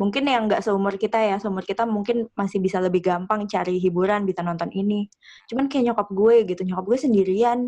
mungkin 0.01 0.25
yang 0.29 0.49
nggak 0.49 0.63
seumur 0.65 0.97
kita 0.97 1.19
ya, 1.21 1.37
seumur 1.43 1.65
kita 1.65 1.85
mungkin 1.89 2.29
masih 2.37 2.59
bisa 2.65 2.79
lebih 2.81 3.03
gampang 3.05 3.45
cari 3.49 3.77
hiburan, 3.81 4.25
bisa 4.29 4.41
nonton 4.45 4.71
ini. 4.73 5.09
Cuman 5.49 5.69
kayak 5.71 5.93
nyokap 5.93 6.09
gue 6.13 6.37
gitu, 6.51 6.63
nyokap 6.69 6.85
gue 6.91 6.99
sendirian 7.05 7.61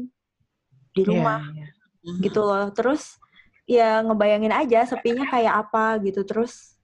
di 0.95 1.03
rumah 1.05 1.41
Iya, 1.43 1.65
iya. 1.65 1.84
Gitu 2.21 2.41
loh. 2.45 2.69
Terus 2.71 3.17
ya 3.65 4.05
ngebayangin 4.05 4.53
aja 4.53 4.85
sepinya 4.85 5.25
kayak 5.29 5.55
apa 5.69 5.99
gitu. 6.05 6.23
Terus 6.23 6.77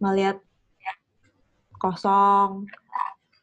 ngeliat 0.00 0.40
kosong, 1.78 2.66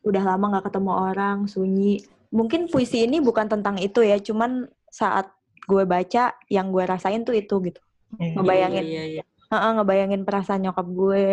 udah 0.03 0.23
lama 0.23 0.45
nggak 0.57 0.71
ketemu 0.71 0.91
orang, 0.95 1.37
sunyi. 1.45 1.99
Mungkin 2.31 2.69
puisi 2.69 3.03
ini 3.03 3.19
bukan 3.19 3.49
tentang 3.51 3.75
itu 3.81 3.99
ya, 4.05 4.15
cuman 4.21 4.69
saat 4.87 5.27
gue 5.67 5.83
baca 5.85 6.33
yang 6.49 6.71
gue 6.71 6.83
rasain 6.85 7.21
tuh 7.27 7.35
itu 7.35 7.55
gitu. 7.61 7.81
Iya. 8.17 8.39
Ngebayangin, 8.39 8.85
Iya, 8.85 9.03
iya, 9.03 9.03
iya. 9.21 9.23
Heeh, 9.49 9.71
ngebayangin 9.75 10.21
perasaan 10.25 10.61
nyokap 10.65 10.87
gue. 10.87 11.25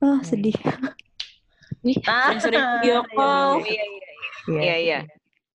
Ah, 0.00 0.20
sedih. 0.24 0.54
Sering-sering 1.84 2.64
video 2.80 3.00
call, 3.16 3.64
Iya, 3.64 3.84
Iya. 4.48 4.60
iya, 4.60 4.76
iya. 4.76 4.98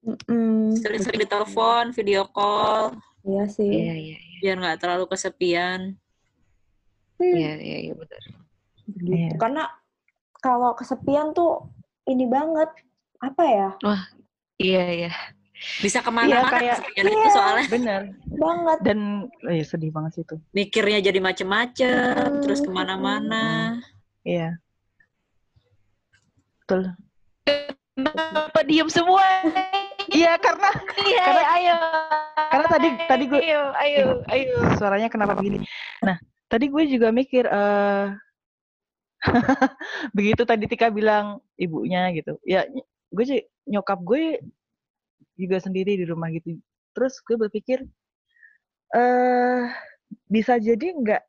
Mm-mm. 0.05 0.77
sering-sering 0.77 1.17
ditelepon, 1.25 1.89
video 1.97 2.29
call, 2.29 2.93
Iya 3.25 3.43
sih. 3.49 3.65
Iya, 3.65 3.93
iya, 3.97 4.17
biar 4.39 4.55
nggak 4.61 4.79
terlalu 4.79 5.05
kesepian. 5.09 5.97
iya, 7.17 7.51
iya, 7.57 7.77
iya, 7.89 7.93
betul. 7.97 8.21
Gitu. 8.85 9.09
Iya. 9.09 9.33
Karena 9.41 9.65
kalau 10.37 10.77
kesepian 10.77 11.33
tuh 11.33 11.65
ini 12.05 12.29
banget 12.29 12.69
apa 13.17 13.43
ya? 13.43 13.69
Iya, 14.61 14.83
iya. 14.93 15.11
Bisa 15.81 16.03
ke 16.03 16.11
mana-mana 16.13 16.51
kayak- 16.53 16.83
kesepian 16.83 17.05
itu 17.09 17.27
soalnya 17.33 17.65
Bener. 17.71 18.01
Banget. 18.29 18.77
Dan 18.85 18.99
eh, 19.49 19.63
sedih 19.65 19.89
banget 19.89 20.11
sih 20.19 20.23
itu. 20.27 20.35
mikirnya 20.53 20.99
jadi 21.01 21.17
macem-macem, 21.17 22.45
terus 22.45 22.61
ke 22.61 22.69
mana-mana. 22.69 23.79
Iya. 24.21 24.59
Betul. 26.61 26.93
Kenapa 27.95 28.59
diem 28.67 28.89
semua? 28.91 29.23
Iya, 30.15 30.33
karena 30.39 30.69
Iya, 30.95 31.23
Karena- 31.27 31.47
ayo. 31.53 31.75
karena 32.49 32.67
tadi- 32.71 32.99
tadi 33.05 33.23
gue- 33.27 33.43
Ayo, 33.43 33.61
ayo, 33.75 34.05
ayo. 34.31 34.55
suaranya 34.79 35.11
kenapa 35.11 35.35
begini. 35.35 35.59
Nah, 36.01 36.15
tadi 36.47 36.71
gue 36.71 36.83
juga 36.87 37.11
mikir 37.11 37.43
eh 37.45 38.07
begitu 40.17 40.41
tadi 40.45 40.65
Tika 40.65 40.87
bilang 40.89 41.41
ibunya 41.57 42.09
gitu. 42.15 42.37
Ya, 42.45 42.63
gue 43.11 43.25
sih 43.25 43.41
nyokap 43.67 43.99
gue 44.01 44.39
juga 45.35 45.57
sendiri 45.59 45.99
di 45.99 46.05
rumah 46.07 46.31
gitu. 46.31 46.55
Terus 46.95 47.19
gue 47.21 47.35
berpikir 47.35 47.83
eh 48.95 49.61
bisa 50.29 50.55
jadi 50.55 50.95
nggak 50.95 51.23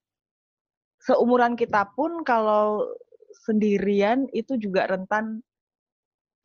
seumuran 1.03 1.59
kita 1.59 1.91
pun 1.97 2.22
kalau 2.22 2.87
sendirian 3.47 4.26
itu 4.32 4.59
juga 4.59 4.87
rentan 4.87 5.41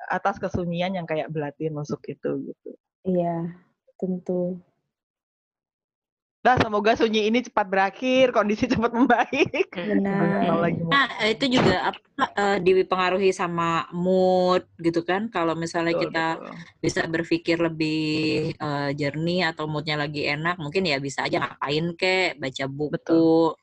atas 0.10 0.41
kesunyian 0.41 0.95
yang 0.97 1.06
kayak 1.06 1.30
belati 1.30 1.70
nusuk 1.70 2.02
itu 2.10 2.49
gitu. 2.49 2.72
Iya, 3.06 3.58
tentu. 3.97 4.62
Nah, 6.41 6.58
semoga 6.58 6.97
sunyi 6.97 7.30
ini 7.30 7.45
cepat 7.45 7.70
berakhir, 7.70 8.34
kondisi 8.34 8.66
cepat 8.74 8.97
membaik. 8.97 9.70
Benar. 9.78 10.74
Nah, 10.89 11.06
itu 11.30 11.45
juga 11.54 11.93
apa 11.93 12.26
eh, 12.34 12.58
dipengaruhi 12.58 13.30
sama 13.30 13.86
mood 13.93 14.66
gitu 14.82 15.06
kan. 15.06 15.30
Kalau 15.30 15.54
misalnya 15.54 15.93
Betul, 15.93 16.04
kita 16.10 16.28
betul. 16.41 16.54
bisa 16.82 17.02
berpikir 17.06 17.58
lebih 17.62 18.02
eh, 18.58 18.89
jernih 18.97 19.54
atau 19.54 19.70
moodnya 19.70 20.02
lagi 20.02 20.26
enak, 20.26 20.58
mungkin 20.58 20.89
ya 20.89 20.97
bisa 20.97 21.30
aja 21.30 21.45
ngapain 21.45 21.93
kek, 21.93 22.41
baca 22.41 22.66
buku, 22.66 23.54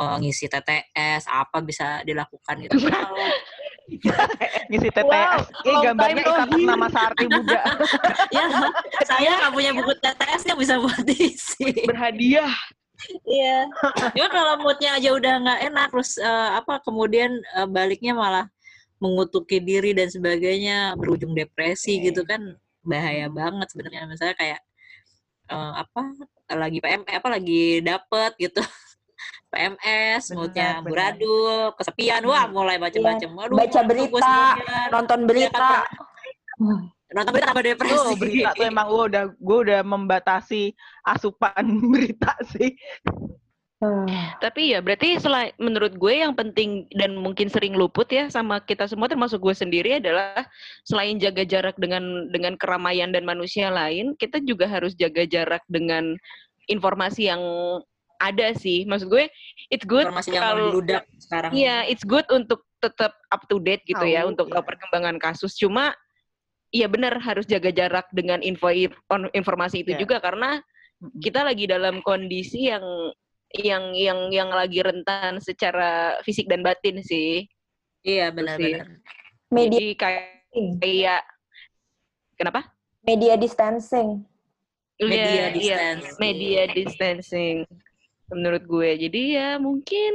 eh, 0.00 0.16
ngisi 0.24 0.48
TTS, 0.48 1.28
apa 1.28 1.60
bisa 1.60 2.00
dilakukan 2.08 2.64
gitu. 2.64 2.80
Kalau 2.88 3.28
ngisi 4.70 4.88
TTS. 4.90 5.04
Wow, 5.04 5.66
Ini 5.66 5.76
gambarnya 5.84 6.22
ikatan 6.22 6.60
nama 6.64 6.86
Sarti 6.88 7.24
Buddha. 7.28 7.62
ya, 8.36 8.44
saya 9.04 9.30
nggak 9.38 9.52
punya 9.52 9.70
buku 9.76 9.92
TTS 10.00 10.42
yang 10.48 10.58
bisa 10.58 10.74
buat 10.78 11.02
diisi. 11.04 11.70
Berhadiah. 11.86 12.54
Iya. 13.26 13.66
Cuma 14.14 14.28
kalau 14.30 14.54
moodnya 14.62 14.94
aja 14.94 15.10
udah 15.10 15.34
nggak 15.42 15.60
enak, 15.72 15.86
terus 15.90 16.10
eh, 16.22 16.50
apa 16.58 16.78
kemudian 16.86 17.30
eh, 17.58 17.68
baliknya 17.68 18.14
malah 18.14 18.46
mengutuki 19.02 19.58
diri 19.58 19.90
dan 19.90 20.06
sebagainya, 20.06 20.94
berujung 20.94 21.34
depresi 21.34 21.98
Oke. 21.98 22.14
gitu 22.14 22.22
kan 22.22 22.54
bahaya 22.86 23.26
banget 23.26 23.66
sebenarnya. 23.74 24.06
Misalnya 24.06 24.36
kayak 24.38 24.60
eh, 25.50 25.72
apa 25.82 26.00
lagi 26.54 26.78
PM 26.78 27.02
apa 27.02 27.28
lagi 27.28 27.82
dapet 27.82 28.32
gitu. 28.38 28.62
PMS, 29.52 30.32
benar. 30.32 30.80
buradul, 30.80 31.76
kesepian, 31.76 32.24
wah 32.24 32.48
mulai 32.48 32.80
macam-macam. 32.80 33.30
Waduh, 33.36 33.56
Baca 33.60 33.80
berita, 33.84 34.16
sendirian. 34.16 34.88
Nonton 34.88 35.20
berita. 35.28 35.70
nonton 37.12 37.32
berita 37.36 37.48
tambah 37.52 37.64
depresi. 37.68 37.92
Tuh, 37.92 38.16
berita 38.16 38.50
tuh 38.56 38.64
emang 38.64 38.86
gue 38.88 39.04
udah 39.12 39.24
gue 39.36 39.58
udah 39.68 39.80
membatasi 39.84 40.72
asupan 41.04 41.64
berita 41.92 42.32
sih. 42.48 42.72
Ah, 43.82 44.38
Tapi 44.38 44.72
ya 44.72 44.78
berarti 44.78 45.18
selain 45.18 45.50
menurut 45.58 45.98
gue 45.98 46.14
yang 46.22 46.38
penting 46.38 46.86
dan 46.94 47.18
mungkin 47.18 47.50
sering 47.50 47.74
luput 47.74 48.06
ya 48.14 48.30
sama 48.30 48.62
kita 48.62 48.86
semua 48.86 49.10
termasuk 49.10 49.42
gue 49.42 49.50
sendiri 49.58 49.98
adalah 49.98 50.46
selain 50.86 51.18
jaga 51.18 51.42
jarak 51.42 51.74
dengan 51.82 52.30
dengan 52.30 52.54
keramaian 52.54 53.10
dan 53.10 53.26
manusia 53.26 53.74
lain, 53.74 54.14
kita 54.14 54.38
juga 54.46 54.70
harus 54.70 54.94
jaga 54.94 55.26
jarak 55.26 55.66
dengan 55.66 56.14
informasi 56.70 57.26
yang 57.26 57.42
ada 58.22 58.54
sih. 58.54 58.86
Maksud 58.86 59.10
gue 59.10 59.26
it's 59.68 59.82
good 59.82 60.06
Informasi 60.06 60.30
yang 60.30 60.42
kalau 60.46 60.64
membludak 60.70 61.04
sekarang. 61.18 61.50
Iya, 61.50 61.76
it's 61.90 62.06
good 62.06 62.24
untuk 62.30 62.62
tetap 62.78 63.18
up 63.30 63.42
to 63.50 63.58
date 63.58 63.82
gitu 63.86 64.02
ya 64.06 64.22
untuk 64.26 64.46
tahu 64.50 64.62
iya. 64.62 64.68
perkembangan 64.74 65.16
kasus. 65.18 65.58
Cuma 65.58 65.90
iya 66.70 66.86
benar 66.86 67.18
harus 67.18 67.44
jaga 67.44 67.68
jarak 67.74 68.06
dengan 68.14 68.38
info 68.40 68.70
on- 69.10 69.30
informasi 69.34 69.82
itu 69.82 69.92
Iya. 69.94 70.00
juga 70.06 70.16
karena 70.22 70.62
kita 71.18 71.42
lagi 71.42 71.66
dalam 71.66 71.98
kondisi 72.02 72.70
yang 72.70 72.82
yang 73.52 73.92
yang 73.92 74.32
yang 74.32 74.48
lagi 74.48 74.80
rentan 74.80 75.42
secara 75.42 76.16
fisik 76.22 76.46
dan 76.46 76.62
batin 76.62 77.02
sih. 77.02 77.44
Iya, 78.06 78.30
sih. 78.30 78.34
benar-benar. 78.38 78.86
media 79.52 79.78
Jadi 79.78 79.86
kayak 79.98 80.24
kayak 80.80 81.22
kenapa? 82.38 82.60
media 83.02 83.34
distancing. 83.36 84.24
Media 85.02 85.18
Iya, 85.18 85.34
iya, 85.34 85.46
distancing. 85.50 86.18
media 86.22 86.62
distancing 86.70 87.56
menurut 88.32 88.62
gue. 88.64 88.90
Jadi 89.08 89.22
ya 89.36 89.60
mungkin 89.60 90.12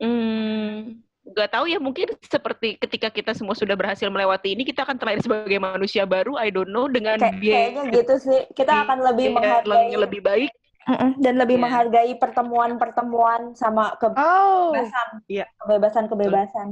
hmm 0.00 1.04
nggak 1.20 1.50
tahu 1.52 1.68
ya 1.70 1.78
mungkin 1.78 2.10
seperti 2.24 2.80
ketika 2.80 3.12
kita 3.12 3.36
semua 3.36 3.52
sudah 3.54 3.76
berhasil 3.76 4.08
melewati 4.08 4.56
ini 4.56 4.64
kita 4.66 4.82
akan 4.82 4.96
terlahir 4.98 5.20
sebagai 5.22 5.60
manusia 5.62 6.02
baru 6.08 6.34
I 6.40 6.48
don't 6.50 6.72
know 6.72 6.88
dengan 6.90 7.20
Kayak, 7.20 7.36
biaya 7.38 7.54
kayaknya 7.54 7.82
gitu 7.94 8.14
sih. 8.18 8.40
Kita 8.56 8.72
akan 8.88 8.98
lebih 9.12 9.26
menghargai 9.36 9.94
lebih 9.94 10.20
baik 10.24 10.50
Mm-mm, 10.88 11.20
dan 11.20 11.34
lebih 11.36 11.60
Iya. 11.60 11.64
menghargai 11.68 12.12
pertemuan-pertemuan 12.16 13.52
sama 13.54 13.94
Oh, 13.94 14.72
kebebasan, 14.72 15.08
iya. 15.28 15.44
kebebasan-kebebasan. 15.60 16.68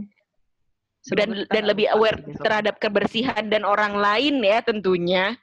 dan 1.14 1.28
dan 1.49 1.64
lebih 1.68 1.86
aware 1.95 2.18
terhadap 2.43 2.80
kebersihan 2.82 3.47
dan 3.47 3.62
orang 3.62 3.95
lain 4.01 4.43
ya 4.43 4.59
tentunya. 4.64 5.39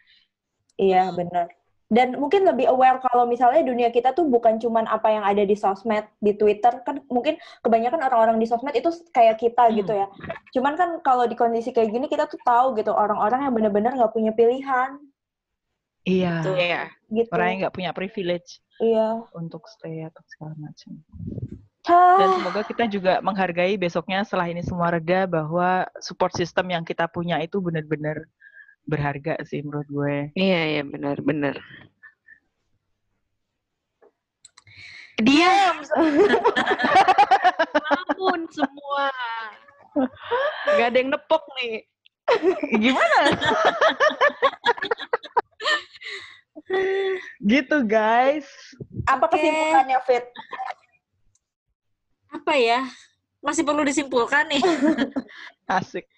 Iya, 0.75 1.13
benar. 1.15 1.47
Dan 1.95 2.19
mungkin 2.19 2.43
lebih 2.43 2.67
aware 2.67 2.99
kalau 2.99 3.23
misalnya 3.23 3.63
dunia 3.63 3.87
kita 3.87 4.11
tuh 4.11 4.27
bukan 4.27 4.59
cuman 4.59 4.83
apa 4.83 5.07
yang 5.07 5.23
ada 5.23 5.47
di 5.47 5.55
sosmed, 5.55 6.03
di 6.19 6.35
Twitter, 6.35 6.83
kan 6.83 6.99
mungkin 7.07 7.39
kebanyakan 7.63 8.03
orang-orang 8.03 8.35
di 8.35 8.43
sosmed 8.43 8.75
itu 8.75 8.91
kayak 9.15 9.39
kita 9.39 9.71
Hmm. 9.71 9.75
gitu 9.79 9.93
ya. 9.95 10.07
Cuman 10.51 10.75
kan 10.75 10.99
kalau 10.99 11.23
di 11.23 11.39
kondisi 11.39 11.71
kayak 11.71 11.95
gini 11.95 12.11
kita 12.11 12.27
tuh 12.27 12.35
tahu 12.43 12.75
gitu 12.75 12.91
orang-orang 12.91 13.47
yang 13.47 13.55
benar-benar 13.55 13.95
nggak 13.95 14.11
punya 14.11 14.35
pilihan 14.35 14.99
Iya. 16.03 16.43
Betul. 16.43 16.55
Iya. 16.59 16.83
gitu. 17.09 17.29
Orang 17.31 17.47
yang 17.47 17.59
nggak 17.63 17.75
punya 17.79 17.91
privilege 17.95 18.49
Iya. 18.77 19.23
untuk 19.31 19.63
stay 19.65 20.03
atau 20.03 20.19
segala 20.27 20.53
macam. 20.59 20.99
Hah, 21.85 22.17
Dan 22.17 22.29
semoga 22.41 22.61
kita 22.65 22.83
juga 22.89 23.13
menghargai 23.21 23.77
besoknya 23.77 24.25
setelah 24.25 24.49
ini 24.49 24.65
semua 24.65 24.89
reda 24.89 25.29
bahwa 25.29 25.85
support 26.01 26.33
system 26.33 26.73
yang 26.73 26.81
kita 26.81 27.05
punya 27.05 27.37
itu 27.39 27.61
benar-benar 27.61 28.25
berharga 28.85 29.41
sih 29.45 29.65
menurut 29.65 29.89
gue. 29.89 30.17
Iya 30.37 30.61
iya 30.77 30.83
benar 30.85 31.17
benar. 31.21 31.57
Diam. 35.19 35.77
Ampun 37.95 38.41
semua. 38.51 39.07
Gak 40.75 40.87
ada 40.91 40.97
yang 40.99 41.11
nepok 41.13 41.43
nih. 41.61 41.87
Gimana? 42.75 43.19
gitu 47.45 47.85
guys. 47.85 48.49
apa 49.05 49.29
Oke. 49.29 49.37
kesimpulannya 49.37 49.99
Fit? 50.03 50.25
Apa 52.33 52.53
ya? 52.57 52.81
Masih 53.39 53.61
perlu 53.61 53.85
disimpulkan 53.85 54.49
nih. 54.49 54.63
Asik. 55.77 56.09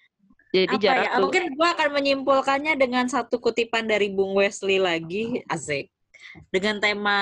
Jadi 0.48 0.74
apa 0.74 0.82
jarak 0.82 1.04
ya? 1.04 1.10
tuh. 1.12 1.20
Mungkin 1.28 1.44
gua 1.54 1.68
akan 1.76 1.88
menyimpulkannya 1.92 2.74
dengan 2.80 3.04
satu 3.06 3.36
kutipan 3.36 3.84
dari 3.84 4.08
Bung 4.08 4.32
Wesley 4.32 4.80
lagi, 4.80 5.44
asik. 5.48 5.92
Dengan 6.48 6.80
tema 6.80 7.18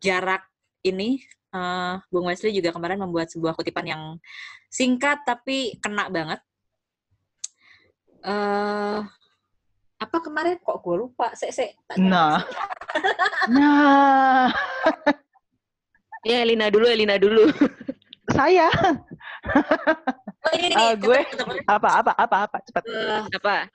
jarak 0.00 0.44
ini, 0.84 1.22
eh, 1.54 1.94
Bung 2.12 2.28
Wesley 2.28 2.52
juga 2.52 2.72
kemarin 2.76 3.00
membuat 3.00 3.32
sebuah 3.32 3.56
kutipan 3.56 3.88
yang 3.88 4.02
singkat 4.68 5.24
tapi 5.24 5.76
kena 5.80 6.08
banget. 6.12 6.40
eh 8.22 9.02
apa 10.02 10.18
kemarin 10.22 10.58
kok 10.62 10.78
gue 10.82 10.96
lupa? 10.98 11.30
Sek, 11.34 11.50
sek. 11.54 11.70
tak 11.86 11.96
nyatet. 11.98 12.10
Nah. 12.10 12.38
Nah, 13.42 14.46
Ya 16.22 16.46
Elina 16.46 16.70
dulu, 16.70 16.86
Elina 16.86 17.18
dulu. 17.18 17.50
saya 18.30 18.70
Oh, 20.42 20.52
ini, 20.58 20.74
Eh, 20.74 20.74
nih, 20.74 20.92
gue- 20.98 21.26
apa 21.70 21.88
apa 22.02 22.12
apa 22.18 22.36
apa 22.50 22.56
cepat. 22.66 22.82
Eh, 22.82 23.22
Apa? 23.38 23.70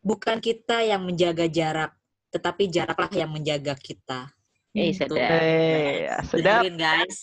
bukan 0.00 0.40
kita 0.40 0.80
yang 0.80 1.04
menjaga 1.04 1.44
jarak, 1.44 1.92
tetapi 2.32 2.72
jaraklah 2.72 3.12
yang 3.12 3.28
menjaga 3.28 3.76
kita. 3.76 4.32
Eh, 4.72 4.96
Tuh. 4.96 5.12
sadar. 5.12 5.40
Eh, 5.44 5.92
ya, 6.08 6.16
sedap. 6.24 6.60
Dengerin 6.64 6.76
guys. 6.80 7.18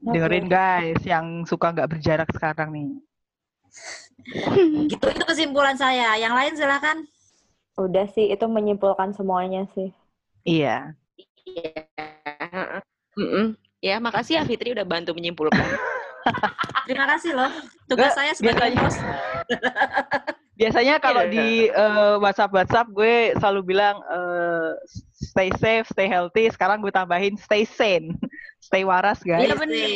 Dengerin 0.00 0.46
guys 0.48 1.00
yang 1.04 1.44
suka 1.44 1.76
nggak 1.76 1.90
berjarak 1.92 2.28
sekarang 2.32 2.72
nih. 2.72 2.88
Gitu 4.88 5.06
itu 5.12 5.24
kesimpulan 5.28 5.76
saya. 5.76 6.16
Yang 6.16 6.32
lain 6.32 6.52
silakan. 6.56 6.96
Udah 7.76 8.04
sih, 8.12 8.28
itu 8.32 8.44
menyimpulkan 8.48 9.12
semuanya 9.12 9.64
sih. 9.72 9.92
Iya. 10.44 10.92
Iya. 11.44 11.84
Mm-mm. 13.16 13.56
Ya, 13.82 13.98
makasih 13.98 14.38
ya 14.38 14.42
Fitri 14.46 14.72
udah 14.72 14.86
bantu 14.86 15.12
menyimpulkan. 15.12 15.60
Terima 16.84 17.06
kasih 17.08 17.32
loh. 17.32 17.50
Tugas 17.86 18.10
Nggak, 18.10 18.16
saya 18.16 18.30
sebagai 18.32 18.58
biasanya- 18.58 18.82
host. 18.82 19.00
Biasanya 20.52 20.94
kalau 21.00 21.26
Iya. 21.26 21.32
di 21.32 21.46
eh, 21.66 22.14
WhatsApp 22.20 22.52
WhatsApp 22.52 22.86
gue 22.92 23.34
selalu 23.34 23.60
bilang 23.66 23.98
eh, 24.04 24.70
stay 25.10 25.48
safe, 25.56 25.88
stay 25.90 26.06
healthy. 26.06 26.46
Sekarang 26.48 26.78
gue 26.78 26.92
tambahin 26.92 27.34
stay 27.34 27.64
sane, 27.64 28.14
stay 28.68 28.84
waras 28.84 29.24
guys. 29.24 29.42
Iya 29.42 29.56
benar. 29.58 29.86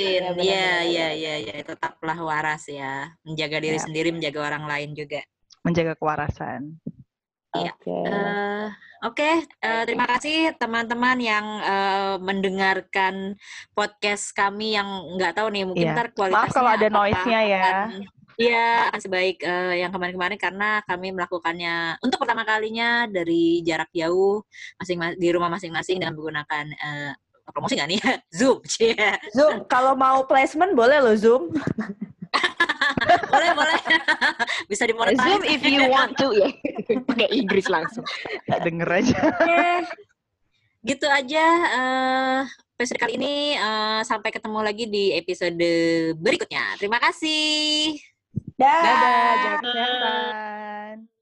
Iya 0.42 0.66
iya 0.82 1.06
iya 1.12 1.34
iya 1.38 1.54
tetaplah 1.62 2.18
waras 2.18 2.66
ya. 2.66 3.12
Menjaga 3.22 3.62
diri 3.62 3.78
Ya. 3.78 3.84
sendiri, 3.84 4.08
menjaga 4.10 4.40
orang 4.42 4.64
lain 4.66 4.90
juga. 4.96 5.22
Menjaga 5.62 5.94
kewarasan. 5.94 6.80
Iya. 7.54 7.70
Oke. 7.76 7.92
Eh, 7.92 8.66
Oke, 9.06 9.30
eh, 9.62 9.82
terima 9.86 10.02
kasih 10.10 10.58
teman-teman 10.58 11.14
yang 11.22 11.46
eh, 11.62 12.14
mendengarkan 12.18 13.38
podcast 13.70 14.34
kami 14.34 14.74
yang 14.74 14.88
nggak 15.14 15.38
tahu 15.38 15.48
nih 15.54 15.62
mungkin 15.62 15.86
Iya. 15.86 15.94
ntar 15.94 16.08
Maaf 16.10 16.16
kualitasnya 16.18 16.54
kalau 16.58 16.70
ada 16.74 16.88
noise-nya 16.90 17.40
ya. 17.46 17.66
Iya, 18.36 18.90
akan 18.90 19.00
sebaik 19.00 19.38
eh, 19.46 19.74
yang 19.86 19.94
kemarin-kemarin 19.94 20.36
karena 20.36 20.82
kami 20.84 21.14
melakukannya 21.14 22.02
untuk 22.02 22.18
pertama 22.18 22.42
kalinya 22.42 23.06
dari 23.06 23.62
jarak 23.62 23.88
jauh 23.94 24.42
masing 24.76 24.98
di 25.16 25.28
rumah 25.30 25.48
masing-masing 25.54 26.02
dengan 26.02 26.18
menggunakan 26.18 26.66
eh, 26.66 27.12
promosi 27.46 27.78
nggak 27.78 27.88
nih? 27.94 28.00
Zoom, 28.42 28.58
Cie. 28.72 28.92
Zoom, 29.30 29.62
kalau 29.70 29.94
mau 29.94 30.26
placement 30.26 30.74
boleh 30.74 30.98
loh 30.98 31.14
Zoom. 31.14 31.54
boleh 33.32 33.50
boleh. 33.52 33.80
Bisa 34.70 34.88
dimonetize. 34.88 35.22
Zoom 35.22 35.42
if 35.44 35.62
you 35.64 35.84
want 35.88 36.16
to 36.16 36.32
ya. 36.32 36.48
Pakai 37.08 37.28
Inggris 37.32 37.68
langsung. 37.68 38.04
Denger 38.48 38.88
aja. 38.88 39.16
Oke. 39.32 39.66
Gitu 40.86 41.06
aja 41.10 41.44
eh 41.66 42.40
episode 42.76 43.00
kali 43.00 43.16
ini 43.16 43.56
eh, 43.56 44.00
sampai 44.04 44.30
ketemu 44.30 44.58
lagi 44.60 44.84
di 44.86 45.16
episode 45.16 45.66
berikutnya. 46.20 46.76
Terima 46.76 47.00
kasih. 47.00 47.96
Dah. 48.56 48.80
Dadah, 48.80 49.32
jaga 49.36 49.58
kesehatan. 49.60 51.15